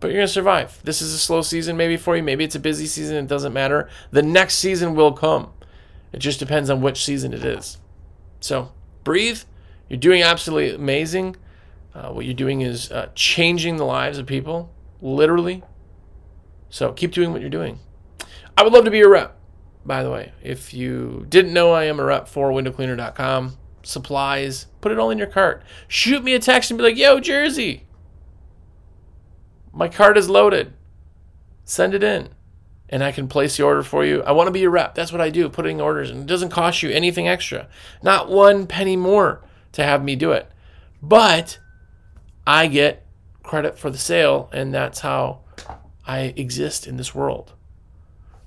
But 0.00 0.08
you're 0.08 0.18
going 0.18 0.26
to 0.26 0.32
survive. 0.32 0.80
This 0.82 1.00
is 1.00 1.14
a 1.14 1.18
slow 1.18 1.42
season 1.42 1.76
maybe 1.76 1.96
for 1.96 2.16
you. 2.16 2.22
Maybe 2.22 2.44
it's 2.44 2.56
a 2.56 2.60
busy 2.60 2.86
season. 2.86 3.16
It 3.16 3.28
doesn't 3.28 3.52
matter. 3.52 3.88
The 4.10 4.22
next 4.22 4.56
season 4.56 4.94
will 4.94 5.12
come. 5.12 5.52
It 6.12 6.18
just 6.18 6.40
depends 6.40 6.70
on 6.70 6.80
which 6.80 7.04
season 7.04 7.32
it 7.32 7.44
is. 7.44 7.78
So 8.40 8.72
breathe. 9.04 9.42
You're 9.88 9.98
doing 9.98 10.22
absolutely 10.22 10.74
amazing. 10.74 11.36
Uh, 11.94 12.10
what 12.10 12.24
you're 12.24 12.34
doing 12.34 12.62
is 12.62 12.90
uh, 12.90 13.10
changing 13.14 13.76
the 13.76 13.84
lives 13.84 14.18
of 14.18 14.26
people, 14.26 14.72
literally. 15.00 15.62
So 16.70 16.92
keep 16.92 17.12
doing 17.12 17.32
what 17.32 17.40
you're 17.40 17.50
doing. 17.50 17.78
I 18.56 18.62
would 18.62 18.72
love 18.72 18.84
to 18.84 18.90
be 18.90 18.98
your 18.98 19.10
rep, 19.10 19.38
by 19.84 20.02
the 20.02 20.10
way. 20.10 20.32
If 20.42 20.72
you 20.72 21.26
didn't 21.28 21.52
know, 21.52 21.72
I 21.72 21.84
am 21.84 22.00
a 22.00 22.04
rep 22.04 22.28
for 22.28 22.50
windowcleaner.com. 22.50 23.58
Supplies, 23.82 24.66
put 24.80 24.92
it 24.92 24.98
all 24.98 25.10
in 25.10 25.18
your 25.18 25.26
cart. 25.26 25.62
Shoot 25.88 26.22
me 26.22 26.34
a 26.34 26.38
text 26.38 26.70
and 26.70 26.78
be 26.78 26.84
like, 26.84 26.96
yo, 26.96 27.20
Jersey, 27.20 27.86
my 29.72 29.88
cart 29.88 30.16
is 30.16 30.30
loaded. 30.30 30.72
Send 31.64 31.94
it 31.94 32.02
in 32.02 32.30
and 32.92 33.02
I 33.02 33.10
can 33.10 33.26
place 33.26 33.56
the 33.56 33.64
order 33.64 33.82
for 33.82 34.04
you. 34.04 34.22
I 34.22 34.32
want 34.32 34.48
to 34.48 34.52
be 34.52 34.60
your 34.60 34.70
rep. 34.70 34.94
That's 34.94 35.10
what 35.10 35.22
I 35.22 35.30
do, 35.30 35.48
putting 35.48 35.80
orders, 35.80 36.10
and 36.10 36.20
it 36.20 36.26
doesn't 36.26 36.50
cost 36.50 36.82
you 36.82 36.90
anything 36.90 37.26
extra. 37.26 37.66
Not 38.02 38.28
one 38.28 38.66
penny 38.66 38.96
more 38.96 39.40
to 39.72 39.82
have 39.82 40.04
me 40.04 40.14
do 40.14 40.32
it. 40.32 40.46
But 41.02 41.58
I 42.46 42.66
get 42.66 43.06
credit 43.42 43.78
for 43.78 43.88
the 43.88 43.96
sale, 43.96 44.50
and 44.52 44.74
that's 44.74 45.00
how 45.00 45.40
I 46.06 46.34
exist 46.36 46.86
in 46.86 46.98
this 46.98 47.14
world. 47.14 47.54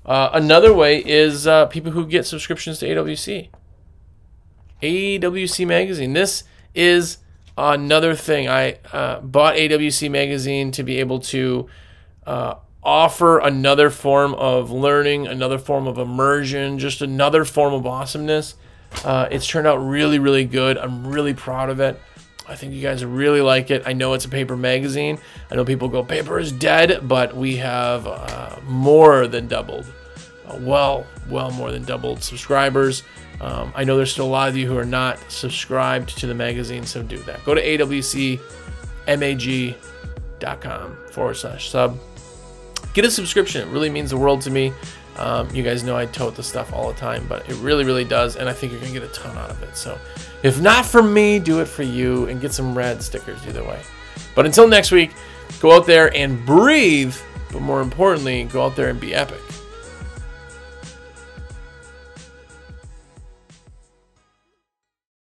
Uh, 0.04 0.30
another 0.32 0.72
way 0.72 1.04
is 1.04 1.48
uh, 1.48 1.66
people 1.66 1.90
who 1.90 2.06
get 2.06 2.24
subscriptions 2.24 2.78
to 2.78 2.86
AWC. 2.86 3.48
AWC 4.80 5.66
Magazine. 5.66 6.12
This 6.12 6.44
is 6.72 7.18
another 7.58 8.14
thing. 8.14 8.48
I 8.48 8.78
uh, 8.92 9.18
bought 9.20 9.56
AWC 9.56 10.08
Magazine 10.08 10.70
to 10.70 10.84
be 10.84 11.00
able 11.00 11.18
to 11.20 11.66
uh, 12.24 12.54
offer 12.86 13.40
another 13.40 13.90
form 13.90 14.32
of 14.34 14.70
learning, 14.70 15.26
another 15.26 15.58
form 15.58 15.88
of 15.88 15.98
immersion, 15.98 16.78
just 16.78 17.02
another 17.02 17.44
form 17.44 17.74
of 17.74 17.84
awesomeness. 17.84 18.54
Uh, 19.04 19.26
it's 19.30 19.46
turned 19.46 19.66
out 19.66 19.76
really, 19.78 20.20
really 20.20 20.44
good. 20.44 20.78
I'm 20.78 21.04
really 21.06 21.34
proud 21.34 21.68
of 21.68 21.80
it. 21.80 22.00
I 22.48 22.54
think 22.54 22.72
you 22.72 22.80
guys 22.80 23.04
really 23.04 23.40
like 23.40 23.72
it. 23.72 23.82
I 23.86 23.92
know 23.92 24.14
it's 24.14 24.24
a 24.24 24.28
paper 24.28 24.56
magazine. 24.56 25.18
I 25.50 25.56
know 25.56 25.64
people 25.64 25.88
go, 25.88 26.04
paper 26.04 26.38
is 26.38 26.52
dead, 26.52 27.08
but 27.08 27.36
we 27.36 27.56
have 27.56 28.06
uh, 28.06 28.60
more 28.64 29.26
than 29.26 29.48
doubled. 29.48 29.92
Uh, 30.46 30.56
well, 30.60 31.04
well, 31.28 31.50
more 31.50 31.72
than 31.72 31.84
doubled 31.84 32.22
subscribers. 32.22 33.02
Um, 33.40 33.72
I 33.74 33.82
know 33.82 33.96
there's 33.96 34.12
still 34.12 34.26
a 34.26 34.28
lot 34.28 34.48
of 34.48 34.56
you 34.56 34.68
who 34.68 34.78
are 34.78 34.84
not 34.84 35.18
subscribed 35.28 36.16
to 36.18 36.28
the 36.28 36.34
magazine, 36.34 36.86
so 36.86 37.02
do 37.02 37.18
that. 37.24 37.44
Go 37.44 37.54
to 37.54 37.60
awcmag.com 37.60 38.38
forward 41.10 41.34
slash 41.34 41.68
sub. 41.68 41.98
Get 42.96 43.04
a 43.04 43.10
subscription. 43.10 43.60
It 43.60 43.70
really 43.70 43.90
means 43.90 44.08
the 44.08 44.16
world 44.16 44.40
to 44.40 44.50
me. 44.50 44.72
Um, 45.18 45.50
you 45.54 45.62
guys 45.62 45.84
know 45.84 45.98
I 45.98 46.06
tote 46.06 46.34
the 46.34 46.42
stuff 46.42 46.72
all 46.72 46.88
the 46.90 46.98
time, 46.98 47.26
but 47.28 47.46
it 47.46 47.54
really, 47.56 47.84
really 47.84 48.06
does, 48.06 48.36
and 48.36 48.48
I 48.48 48.54
think 48.54 48.72
you're 48.72 48.80
gonna 48.80 48.94
get 48.94 49.02
a 49.02 49.08
ton 49.08 49.36
out 49.36 49.50
of 49.50 49.62
it. 49.62 49.76
So, 49.76 49.98
if 50.42 50.62
not 50.62 50.86
for 50.86 51.02
me, 51.02 51.38
do 51.38 51.60
it 51.60 51.66
for 51.66 51.82
you 51.82 52.24
and 52.24 52.40
get 52.40 52.54
some 52.54 52.74
rad 52.74 53.02
stickers 53.02 53.46
either 53.46 53.62
way. 53.62 53.82
But 54.34 54.46
until 54.46 54.66
next 54.66 54.92
week, 54.92 55.10
go 55.60 55.72
out 55.72 55.84
there 55.84 56.16
and 56.16 56.42
breathe, 56.46 57.14
but 57.52 57.60
more 57.60 57.82
importantly, 57.82 58.44
go 58.44 58.64
out 58.64 58.76
there 58.76 58.88
and 58.88 58.98
be 58.98 59.14
epic. 59.14 59.42